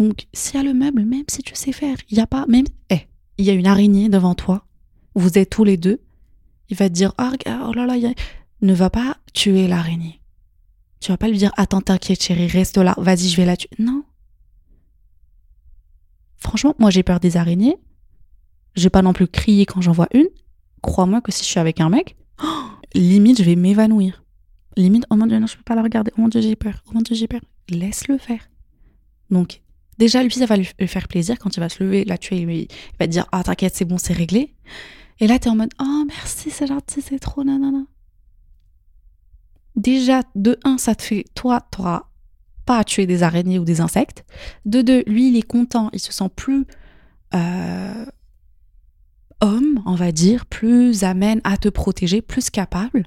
Donc, 0.00 0.26
s'il 0.32 0.56
y 0.56 0.58
a 0.58 0.62
le 0.62 0.72
meuble, 0.72 1.04
même 1.04 1.26
si 1.28 1.42
tu 1.42 1.54
sais 1.54 1.72
faire, 1.72 1.98
il 2.08 2.14
n'y 2.14 2.22
a 2.22 2.26
pas, 2.26 2.46
même, 2.46 2.64
eh, 2.88 3.00
il 3.36 3.44
y 3.44 3.50
a 3.50 3.52
une 3.52 3.66
araignée 3.66 4.08
devant 4.08 4.34
toi, 4.34 4.64
vous 5.14 5.36
êtes 5.36 5.50
tous 5.50 5.62
les 5.62 5.76
deux, 5.76 6.00
il 6.70 6.76
va 6.78 6.88
te 6.88 6.94
dire, 6.94 7.12
oh, 7.20 7.28
oh 7.68 7.72
là 7.74 7.84
là, 7.84 7.96
ne 8.62 8.72
va 8.72 8.88
pas 8.88 9.18
tuer 9.34 9.68
l'araignée. 9.68 10.22
Tu 11.00 11.12
vas 11.12 11.18
pas 11.18 11.28
lui 11.28 11.36
dire, 11.36 11.52
attends, 11.58 11.82
t'inquiète, 11.82 12.22
chérie, 12.22 12.46
reste 12.46 12.78
là, 12.78 12.94
vas-y, 12.96 13.28
je 13.28 13.36
vais 13.36 13.44
la 13.44 13.58
tuer. 13.58 13.68
Non. 13.78 14.02
Franchement, 16.38 16.74
moi, 16.78 16.88
j'ai 16.88 17.02
peur 17.02 17.20
des 17.20 17.36
araignées. 17.36 17.76
Je 18.76 18.84
vais 18.84 18.90
pas 18.90 19.02
non 19.02 19.12
plus 19.12 19.28
crier 19.28 19.66
quand 19.66 19.82
j'en 19.82 19.92
vois 19.92 20.08
une. 20.14 20.28
Crois-moi 20.80 21.20
que 21.20 21.30
si 21.30 21.44
je 21.44 21.48
suis 21.50 21.60
avec 21.60 21.78
un 21.78 21.90
mec, 21.90 22.16
limite, 22.94 23.36
je 23.36 23.44
vais 23.44 23.56
m'évanouir. 23.56 24.24
Limite, 24.78 25.04
oh 25.10 25.16
mon 25.16 25.26
dieu, 25.26 25.38
non, 25.38 25.46
je 25.46 25.58
peux 25.58 25.62
pas 25.62 25.74
la 25.74 25.82
regarder. 25.82 26.10
Oh 26.16 26.22
mon 26.22 26.28
dieu, 26.28 26.40
j'ai 26.40 26.56
peur. 26.56 26.82
Oh 26.88 26.92
mon 26.94 27.02
dieu, 27.02 27.14
j'ai 27.14 27.28
peur. 27.28 27.42
Laisse-le 27.68 28.16
faire. 28.16 28.48
Donc, 29.28 29.60
Déjà, 30.00 30.22
lui, 30.22 30.30
ça 30.30 30.46
va 30.46 30.56
lui 30.56 30.64
faire 30.64 31.08
plaisir 31.08 31.38
quand 31.38 31.54
il 31.58 31.60
va 31.60 31.68
se 31.68 31.84
lever, 31.84 32.06
là, 32.06 32.16
tu 32.16 32.34
il 32.34 32.68
va 32.98 33.06
te 33.06 33.12
dire 33.12 33.26
Ah, 33.32 33.42
t'inquiète, 33.42 33.76
c'est 33.76 33.84
bon, 33.84 33.98
c'est 33.98 34.14
réglé. 34.14 34.54
Et 35.18 35.26
là, 35.26 35.38
t'es 35.38 35.50
en 35.50 35.56
mode 35.56 35.74
Oh, 35.78 36.04
merci, 36.08 36.50
c'est 36.50 36.66
gentil, 36.66 37.02
c'est 37.02 37.18
trop, 37.18 37.44
nanana. 37.44 37.84
Déjà, 39.76 40.22
de 40.34 40.58
un, 40.64 40.78
ça 40.78 40.94
te 40.94 41.02
fait, 41.02 41.26
toi, 41.34 41.68
t'auras 41.70 42.04
pas 42.64 42.78
à 42.78 42.84
tuer 42.84 43.04
des 43.04 43.22
araignées 43.22 43.58
ou 43.58 43.66
des 43.66 43.82
insectes. 43.82 44.24
De 44.64 44.80
deux, 44.80 45.02
lui, 45.06 45.28
il 45.28 45.36
est 45.36 45.46
content, 45.46 45.90
il 45.92 46.00
se 46.00 46.14
sent 46.14 46.30
plus 46.34 46.64
euh, 47.34 48.06
homme, 49.42 49.82
on 49.84 49.96
va 49.96 50.12
dire, 50.12 50.46
plus 50.46 51.04
amène 51.04 51.42
à 51.44 51.58
te 51.58 51.68
protéger, 51.68 52.22
plus 52.22 52.48
capable. 52.48 53.04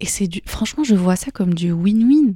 Et 0.00 0.06
c'est 0.06 0.26
du. 0.26 0.42
Franchement, 0.46 0.82
je 0.82 0.96
vois 0.96 1.14
ça 1.14 1.30
comme 1.30 1.54
du 1.54 1.70
win-win. 1.70 2.34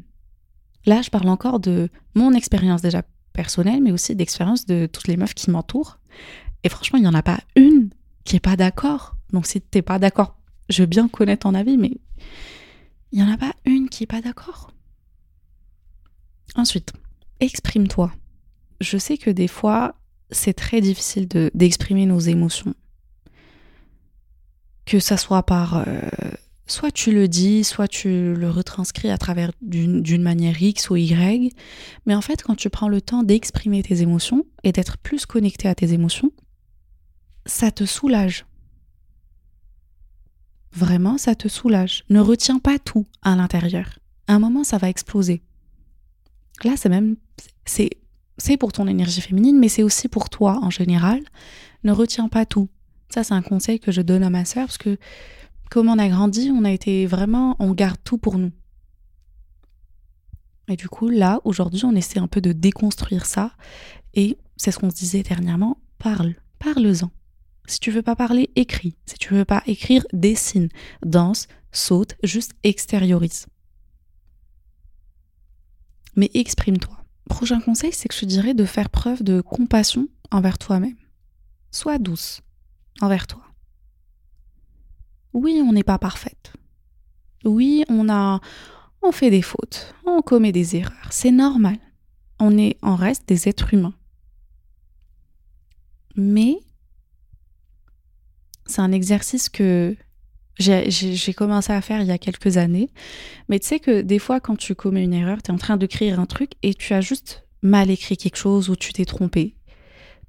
Là, 0.87 1.03
je 1.03 1.11
parle 1.11 1.29
encore 1.29 1.61
de 1.61 1.89
mon 2.15 2.33
expérience 2.33 2.83
déjà 2.83 3.03
personnelle, 3.33 3.83
mais 3.83 3.93
aussi 3.93 4.15
d'expérience 4.15 4.67
de 4.67 4.89
toutes 4.91 5.09
les 5.09 5.17
meufs 5.17 5.35
qui 5.35 5.51
m'entourent. 5.51 5.99
Et 6.63 6.69
franchement, 6.69 6.99
il 6.99 7.03
n'y 7.03 7.09
en 7.09 7.15
a 7.15 7.23
pas 7.23 7.41
une 7.57 7.91
qui 8.25 8.37
est 8.37 8.41
pas 8.41 8.57
d'accord. 8.57 9.17
Donc 9.33 9.47
si 9.47 9.61
t'es 9.61 9.83
pas 9.83 9.99
d'accord, 9.99 10.39
je 10.69 10.83
veux 10.83 10.87
bien 10.87 11.09
connaître 11.09 11.43
ton 11.43 11.55
avis, 11.55 11.77
mais 11.77 11.99
il 13.13 13.23
n'y 13.23 13.29
en 13.29 13.33
a 13.33 13.37
pas 13.37 13.53
une 13.65 13.89
qui 13.89 14.05
est 14.05 14.07
pas 14.07 14.23
d'accord. 14.23 14.73
Ensuite, 16.55 16.93
exprime-toi. 17.41 18.13
Je 18.81 18.99
sais 18.99 19.19
que 19.19 19.31
des 19.31 19.49
fois, 19.49 19.95
c'est 20.31 20.55
très 20.55 20.81
difficile 20.81 21.29
d'exprimer 21.55 22.07
nos 22.07 22.19
émotions. 22.19 22.75
Que 24.85 25.01
ça 25.01 25.17
soit 25.17 25.43
par 25.43 25.79
euh, 25.87 26.01
soit 26.67 26.91
tu 26.91 27.13
le 27.13 27.29
dis, 27.29 27.65
soit 27.65 27.89
tu 27.89 28.35
le 28.35 28.51
retranscris 28.51 29.11
à 29.11 29.19
travers 29.19 29.53
d'une 29.63 30.23
manière 30.23 30.61
X 30.61 30.91
ou 30.91 30.97
Y. 30.97 31.55
Mais 32.07 32.15
en 32.15 32.21
fait, 32.21 32.43
quand 32.43 32.57
tu 32.57 32.71
prends 32.71 32.89
le 32.89 33.01
temps 33.01 33.23
d'exprimer 33.23 33.83
tes 33.83 34.03
émotions 34.03 34.45
et 34.65 34.73
d'être 34.73 34.99
plus 34.99 35.27
connecté 35.27 35.69
à 35.69 35.75
tes 35.75 35.93
émotions, 35.93 36.33
ça 37.47 37.71
te 37.71 37.85
soulage. 37.85 38.47
Vraiment, 40.73 41.17
ça 41.17 41.35
te 41.35 41.49
soulage. 41.49 42.05
Ne 42.11 42.21
retiens 42.21 42.59
pas 42.59 42.79
tout 42.79 43.07
à 43.23 43.35
l'intérieur. 43.37 43.99
À 44.27 44.35
un 44.35 44.39
moment, 44.39 44.65
ça 44.65 44.79
va 44.79 44.89
exploser. 44.89 45.43
Là, 46.65 46.73
c'est 46.77 46.89
même, 46.89 47.17
c'est, 47.65 48.57
pour 48.59 48.73
ton 48.73 48.87
énergie 48.87 49.21
féminine, 49.21 49.59
mais 49.59 49.69
c'est 49.69 49.83
aussi 49.83 50.09
pour 50.09 50.29
toi 50.29 50.59
en 50.63 50.71
général. 50.71 51.21
Ne 51.85 51.93
retiens 51.93 52.29
pas 52.29 52.45
tout. 52.45 52.69
Ça, 53.09 53.23
c'est 53.23 53.35
un 53.35 53.43
conseil 53.43 53.79
que 53.79 53.93
je 53.93 54.03
donne 54.03 54.25
à 54.25 54.31
ma 54.31 54.45
sœur 54.45 54.67
parce 54.67 54.79
que 54.79 54.99
comme 55.71 55.89
on 55.89 55.99
a 55.99 56.09
grandi, 56.09 56.51
on 56.53 56.65
a 56.65 56.71
été 56.71 57.07
vraiment, 57.07 57.57
on 57.59 57.73
garde 57.73 57.99
tout 58.05 58.19
pour 58.19 58.39
nous. 58.39 58.53
Et 60.69 60.77
du 60.77 60.89
coup, 60.89 61.09
là, 61.09 61.41
aujourd'hui, 61.45 61.85
on 61.85 61.95
essaie 61.95 62.19
un 62.19 62.27
peu 62.27 62.41
de 62.41 62.53
déconstruire 62.53 63.27
ça. 63.27 63.53
Et 64.15 64.37
c'est 64.57 64.71
ce 64.71 64.79
qu'on 64.79 64.91
se 64.91 64.97
disait 64.97 65.23
dernièrement, 65.23 65.79
parle, 65.99 66.35
parle-en. 66.59 67.11
Si 67.67 67.81
tu 67.81 67.91
veux 67.91 68.03
pas 68.03 68.17
parler, 68.17 68.51
écris. 68.57 68.97
Si 69.07 69.17
tu 69.17 69.35
veux 69.35 69.45
pas 69.45 69.63
écrire, 69.67 70.05
dessine, 70.13 70.69
danse, 71.05 71.49
saute, 71.73 72.17
juste 72.23 72.53
extériorise. 72.63 73.47
Mais 76.15 76.31
exprime-toi. 76.35 76.97
Prochain 77.29 77.61
conseil, 77.61 77.93
c'est 77.93 78.09
que 78.09 78.15
je 78.15 78.21
te 78.21 78.25
dirais 78.25 78.55
de 78.55 78.65
faire 78.65 78.89
preuve 78.89 79.23
de 79.23 79.41
compassion 79.41 80.09
envers 80.31 80.59
toi-même. 80.59 80.97
Sois 81.71 81.99
douce 81.99 82.41
envers 83.01 83.27
toi. 83.27 83.46
Oui, 85.37 85.63
on 85.63 85.75
n'est 85.75 85.83
pas 85.83 85.99
parfaite. 85.99 86.55
Oui, 87.45 87.85
on 87.91 88.09
a 88.09 88.41
on 89.03 89.13
fait 89.13 89.29
des 89.29 89.43
fautes, 89.43 89.95
on 90.07 90.23
commet 90.23 90.51
des 90.51 90.77
erreurs, 90.77 91.09
c'est 91.11 91.31
normal. 91.31 91.77
On 92.41 92.57
est 92.57 92.79
en 92.81 92.97
reste 92.97 93.29
des 93.29 93.47
êtres 93.47 93.75
humains. 93.75 93.93
Mais 96.17 96.57
c'est 98.65 98.81
un 98.81 98.93
exercice 98.93 99.51
que 99.51 99.95
j'ai 100.59 101.35
commencé 101.35 101.71
à 101.71 101.83
faire 101.83 102.01
il 102.01 102.07
y 102.07 102.13
a 102.13 102.19
quelques 102.19 102.57
années. 102.57 102.89
Mais 103.51 103.61
tu 103.61 103.67
sais 103.67 103.79
que 103.79 104.01
des 104.01 104.19
fois, 104.19 104.41
quand 104.41 104.57
tu 104.57 104.75
commets 104.75 105.05
une 105.05 105.13
erreur, 105.13 105.43
tu 105.43 105.51
es 105.51 105.55
en 105.55 105.59
train 105.59 105.77
d'écrire 105.77 106.19
un 106.19 106.27
truc 106.27 106.53
et 106.63 106.73
tu 106.73 106.95
as 106.95 107.03
juste 107.03 107.47
mal 107.61 107.91
écrit 107.91 108.17
quelque 108.17 108.39
chose 108.39 108.71
ou 108.71 108.75
tu 108.75 108.95
t'es 108.95 109.05
trompé. 109.05 109.55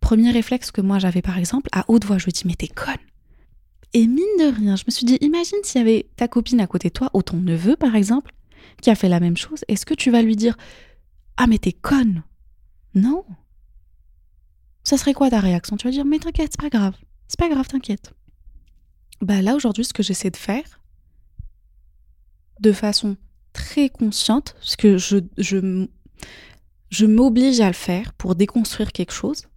Premier 0.02 0.32
réflexe 0.32 0.70
que 0.70 0.82
moi 0.82 1.00
j'avais 1.00 1.22
par 1.22 1.38
exemple, 1.38 1.70
à 1.72 1.86
haute 1.88 2.04
voix, 2.04 2.18
je 2.18 2.26
me 2.26 2.32
dis 2.32 2.44
Mais 2.46 2.56
t'es 2.56 2.68
conne 2.68 2.98
et 3.98 4.06
mine 4.06 4.38
de 4.38 4.56
rien, 4.56 4.76
je 4.76 4.84
me 4.86 4.92
suis 4.92 5.08
dit, 5.08 5.18
imagine 5.22 5.58
s'il 5.64 5.80
y 5.80 5.82
avait 5.82 6.08
ta 6.18 6.28
copine 6.28 6.62
à 6.62 6.68
côté 6.68 6.90
de 6.90 6.94
toi, 6.94 7.10
ou 7.16 7.24
ton 7.24 7.38
neveu 7.38 7.76
par 7.76 7.96
exemple, 7.96 8.32
qui 8.80 8.92
a 8.92 8.96
fait 8.96 9.10
la 9.10 9.20
même 9.20 9.36
chose, 9.36 9.66
est-ce 9.68 9.88
que 9.88 9.96
tu 9.96 10.12
vas 10.12 10.22
lui 10.22 10.36
dire 10.36 10.56
Ah, 11.36 11.48
mais 11.48 11.58
t'es 11.58 11.72
conne 11.72 12.22
Non. 12.94 13.26
Ça 14.84 14.98
serait 14.98 15.16
quoi 15.16 15.32
ta 15.32 15.40
réaction? 15.40 15.78
Tu 15.78 15.88
vas 15.88 15.92
dire 15.92 16.06
Mais 16.06 16.20
t'inquiète, 16.20 16.52
c'est 16.52 16.62
pas 16.62 16.78
grave. 16.78 16.96
C'est 17.28 17.40
pas 17.40 17.50
grave, 17.50 17.68
t'inquiète. 17.68 18.14
Bah 19.22 19.42
là, 19.42 19.56
aujourd'hui, 19.56 19.84
ce 19.84 19.94
que 19.94 20.04
j'essaie 20.04 20.30
de 20.30 20.38
faire, 20.38 20.80
de 22.60 22.72
façon 22.72 23.18
très 23.52 23.90
consciente, 23.90 24.54
parce 24.60 24.76
que 24.76 25.00
je, 25.00 25.18
je, 25.40 25.88
je 26.92 27.06
m'oblige 27.08 27.62
à 27.62 27.68
le 27.68 27.74
faire 27.74 28.14
pour 28.14 28.36
déconstruire 28.36 28.92
quelque 28.92 29.14
chose, 29.14 29.48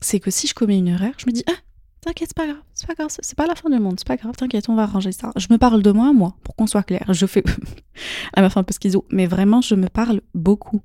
c'est 0.00 0.18
que 0.18 0.30
si 0.30 0.46
je 0.46 0.54
commets 0.54 0.78
une 0.78 0.88
erreur, 0.88 1.12
je 1.18 1.26
me 1.26 1.32
dis 1.32 1.44
Ah, 1.46 1.60
T'inquiète, 2.02 2.30
c'est 2.30 2.36
pas 2.36 2.48
grave, 2.48 2.62
c'est 2.74 2.86
pas 2.88 2.94
grave, 2.94 3.10
c'est 3.10 3.36
pas 3.36 3.46
la 3.46 3.54
fin 3.54 3.70
du 3.70 3.78
monde, 3.78 3.94
c'est 3.96 4.06
pas 4.06 4.16
grave, 4.16 4.34
t'inquiète, 4.34 4.68
on 4.68 4.74
va 4.74 4.82
arranger 4.82 5.12
ça. 5.12 5.30
Je 5.36 5.46
me 5.50 5.56
parle 5.56 5.84
de 5.84 5.92
moi, 5.92 6.12
moi, 6.12 6.36
pour 6.42 6.56
qu'on 6.56 6.66
soit 6.66 6.82
clair. 6.82 7.04
Je 7.08 7.26
fais. 7.26 7.44
Elle 8.34 8.42
m'a 8.42 8.50
fait 8.50 8.58
un 8.58 8.64
peu 8.64 8.74
schizo, 8.74 9.06
mais 9.10 9.26
vraiment, 9.26 9.60
je 9.60 9.76
me 9.76 9.88
parle 9.88 10.20
beaucoup. 10.34 10.82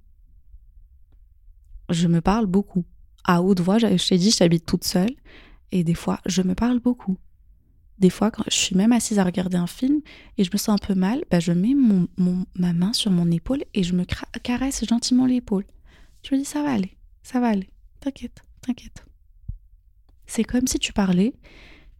Je 1.89 2.07
me 2.07 2.21
parle 2.21 2.45
beaucoup. 2.45 2.85
À 3.23 3.41
haute 3.41 3.61
voix, 3.61 3.79
je 3.79 4.07
t'ai 4.07 4.17
dit, 4.19 4.29
j'habite 4.29 4.67
toute 4.67 4.83
seule, 4.83 5.09
et 5.71 5.83
des 5.83 5.95
fois, 5.95 6.19
je 6.27 6.43
me 6.43 6.53
parle 6.53 6.79
beaucoup. 6.79 7.17
Des 7.97 8.11
fois, 8.11 8.29
quand 8.29 8.43
je 8.47 8.55
suis 8.55 8.75
même 8.75 8.91
assise 8.91 9.17
à 9.17 9.23
regarder 9.23 9.57
un 9.57 9.65
film 9.65 10.01
et 10.37 10.43
je 10.43 10.51
me 10.53 10.57
sens 10.57 10.79
un 10.79 10.85
peu 10.85 10.93
mal, 10.93 11.23
bah, 11.31 11.39
je 11.39 11.51
mets 11.51 11.73
mon, 11.73 12.07
ma 12.53 12.73
main 12.73 12.93
sur 12.93 13.09
mon 13.09 13.31
épaule 13.31 13.63
et 13.73 13.81
je 13.81 13.93
me 13.93 14.05
caresse 14.43 14.85
gentiment 14.85 15.25
l'épaule. 15.25 15.65
Je 16.21 16.35
me 16.35 16.39
dis, 16.39 16.45
ça 16.45 16.61
va 16.61 16.73
aller, 16.73 16.95
ça 17.23 17.39
va 17.39 17.47
aller, 17.47 17.71
t'inquiète, 18.01 18.43
t'inquiète. 18.61 19.06
C'est 20.27 20.43
comme 20.43 20.67
si 20.67 20.77
tu 20.79 20.93
parlais 20.93 21.33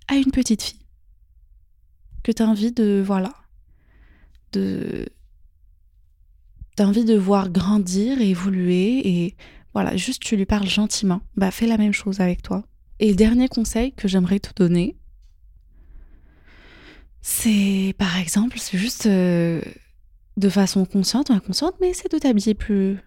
à 0.08 0.16
une 0.16 0.32
petite 0.32 0.62
fille 0.62 0.86
que 2.24 2.32
tu 2.32 2.44
envie 2.44 2.72
de 2.72 3.02
voilà 3.06 3.34
envie 6.84 7.06
de 7.06 7.16
voir 7.16 7.50
grandir 7.50 8.22
et 8.22 8.30
évoluer 8.30 9.08
et 9.08 9.36
voilà, 9.74 9.96
juste 9.96 10.22
tu 10.22 10.36
lui 10.36 10.46
parles 10.46 10.68
gentiment. 10.68 11.22
Bah 11.36 11.52
fais 11.52 11.68
la 11.68 11.78
même 11.78 11.94
chose 11.94 12.20
avec 12.20 12.42
toi. 12.42 12.64
Et 13.00 13.10
le 13.10 13.16
dernier 13.16 13.48
conseil 13.48 13.94
que 13.94 14.08
j'aimerais 14.08 14.40
te 14.40 14.50
donner, 14.56 14.98
c'est 17.22 17.94
par 17.98 18.18
exemple, 18.18 18.58
c'est 18.60 18.78
juste 18.78 19.06
euh, 19.06 19.62
de 20.38 20.50
façon 20.50 20.86
consciente 20.86 21.30
ou 21.30 21.34
inconsciente, 21.34 21.76
mais 21.80 21.94
c'est 21.94 22.12
de 22.12 22.18
t'habiller 22.18 22.54
plus 22.56 22.98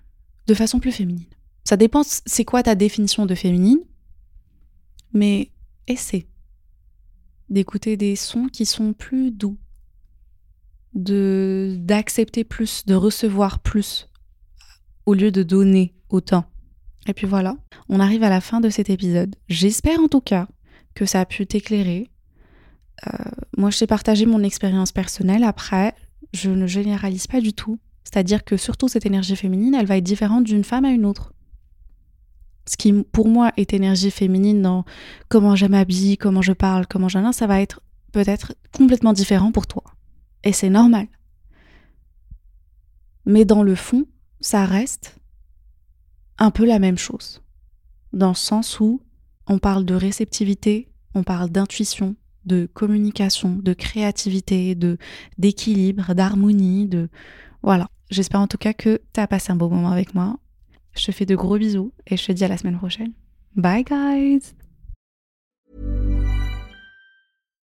de 0.46 0.54
façon 0.54 0.78
plus 0.78 0.92
féminine. 0.92 1.26
Ça 1.64 1.76
dépend 1.76 2.02
c'est 2.04 2.44
quoi 2.44 2.62
ta 2.62 2.74
définition 2.74 3.26
de 3.26 3.34
féminine, 3.34 3.80
mais 5.12 5.50
essaie 5.86 6.26
d'écouter 7.48 7.96
des 7.96 8.16
sons 8.16 8.46
qui 8.46 8.66
sont 8.66 8.92
plus 8.92 9.30
doux, 9.30 9.58
d'accepter 10.94 12.44
plus, 12.44 12.86
de 12.86 12.94
recevoir 12.94 13.58
plus 13.60 14.08
au 15.06 15.14
lieu 15.14 15.32
de 15.32 15.42
donner 15.42 15.94
autant. 16.08 16.44
Et 17.06 17.14
puis 17.14 17.26
voilà, 17.26 17.56
on 17.88 18.00
arrive 18.00 18.22
à 18.22 18.28
la 18.28 18.40
fin 18.40 18.60
de 18.60 18.70
cet 18.70 18.90
épisode. 18.90 19.34
J'espère 19.48 20.00
en 20.00 20.08
tout 20.08 20.20
cas 20.20 20.48
que 20.94 21.06
ça 21.06 21.20
a 21.20 21.26
pu 21.26 21.46
t'éclairer, 21.46 22.10
moi, 23.56 23.70
je 23.70 23.78
t'ai 23.78 23.86
partagé 23.86 24.26
mon 24.26 24.42
expérience 24.42 24.92
personnelle. 24.92 25.44
Après, 25.44 25.94
je 26.32 26.50
ne 26.50 26.66
généralise 26.66 27.26
pas 27.26 27.40
du 27.40 27.52
tout. 27.52 27.78
C'est-à-dire 28.04 28.44
que 28.44 28.56
surtout 28.56 28.88
cette 28.88 29.06
énergie 29.06 29.36
féminine, 29.36 29.74
elle 29.74 29.86
va 29.86 29.96
être 29.96 30.04
différente 30.04 30.44
d'une 30.44 30.64
femme 30.64 30.84
à 30.84 30.90
une 30.90 31.04
autre. 31.04 31.32
Ce 32.66 32.76
qui, 32.76 32.92
pour 32.92 33.28
moi, 33.28 33.52
est 33.56 33.72
énergie 33.72 34.10
féminine 34.10 34.62
dans 34.62 34.84
comment 35.28 35.56
je 35.56 35.66
m'habille, 35.66 36.16
comment 36.16 36.42
je 36.42 36.52
parle, 36.52 36.86
comment 36.86 37.08
j'en 37.08 37.32
ça 37.32 37.46
va 37.46 37.60
être 37.60 37.80
peut-être 38.12 38.54
complètement 38.72 39.12
différent 39.12 39.52
pour 39.52 39.66
toi. 39.66 39.82
Et 40.44 40.52
c'est 40.52 40.70
normal. 40.70 41.06
Mais 43.26 43.44
dans 43.44 43.62
le 43.62 43.74
fond, 43.74 44.06
ça 44.40 44.64
reste 44.64 45.16
un 46.38 46.50
peu 46.50 46.64
la 46.64 46.78
même 46.78 46.98
chose. 46.98 47.42
Dans 48.12 48.30
le 48.30 48.34
sens 48.34 48.80
où 48.80 49.02
on 49.46 49.58
parle 49.58 49.84
de 49.84 49.94
réceptivité, 49.94 50.90
on 51.14 51.22
parle 51.22 51.50
d'intuition, 51.50 52.16
de 52.46 52.68
communication, 52.72 53.56
de 53.56 53.72
créativité, 53.74 54.74
de 54.74 54.96
d'équilibre, 55.38 56.14
d'harmonie, 56.14 56.86
de 56.86 57.08
voilà. 57.62 57.88
J'espère 58.10 58.40
en 58.40 58.48
tout 58.48 58.58
cas 58.58 58.72
que 58.72 59.00
tu 59.12 59.20
as 59.20 59.26
passé 59.26 59.52
un 59.52 59.56
beau 59.56 59.68
moment 59.68 59.90
avec 59.90 60.14
moi. 60.14 60.38
Je 60.94 61.06
te 61.06 61.12
fais 61.12 61.26
de 61.26 61.34
gros 61.36 61.58
bisous 61.58 61.92
et 62.06 62.16
je 62.16 62.26
te 62.26 62.32
dis 62.32 62.44
à 62.44 62.48
la 62.48 62.56
semaine 62.56 62.76
prochaine. 62.76 63.12
Bye 63.56 63.84
guys. 63.84 64.54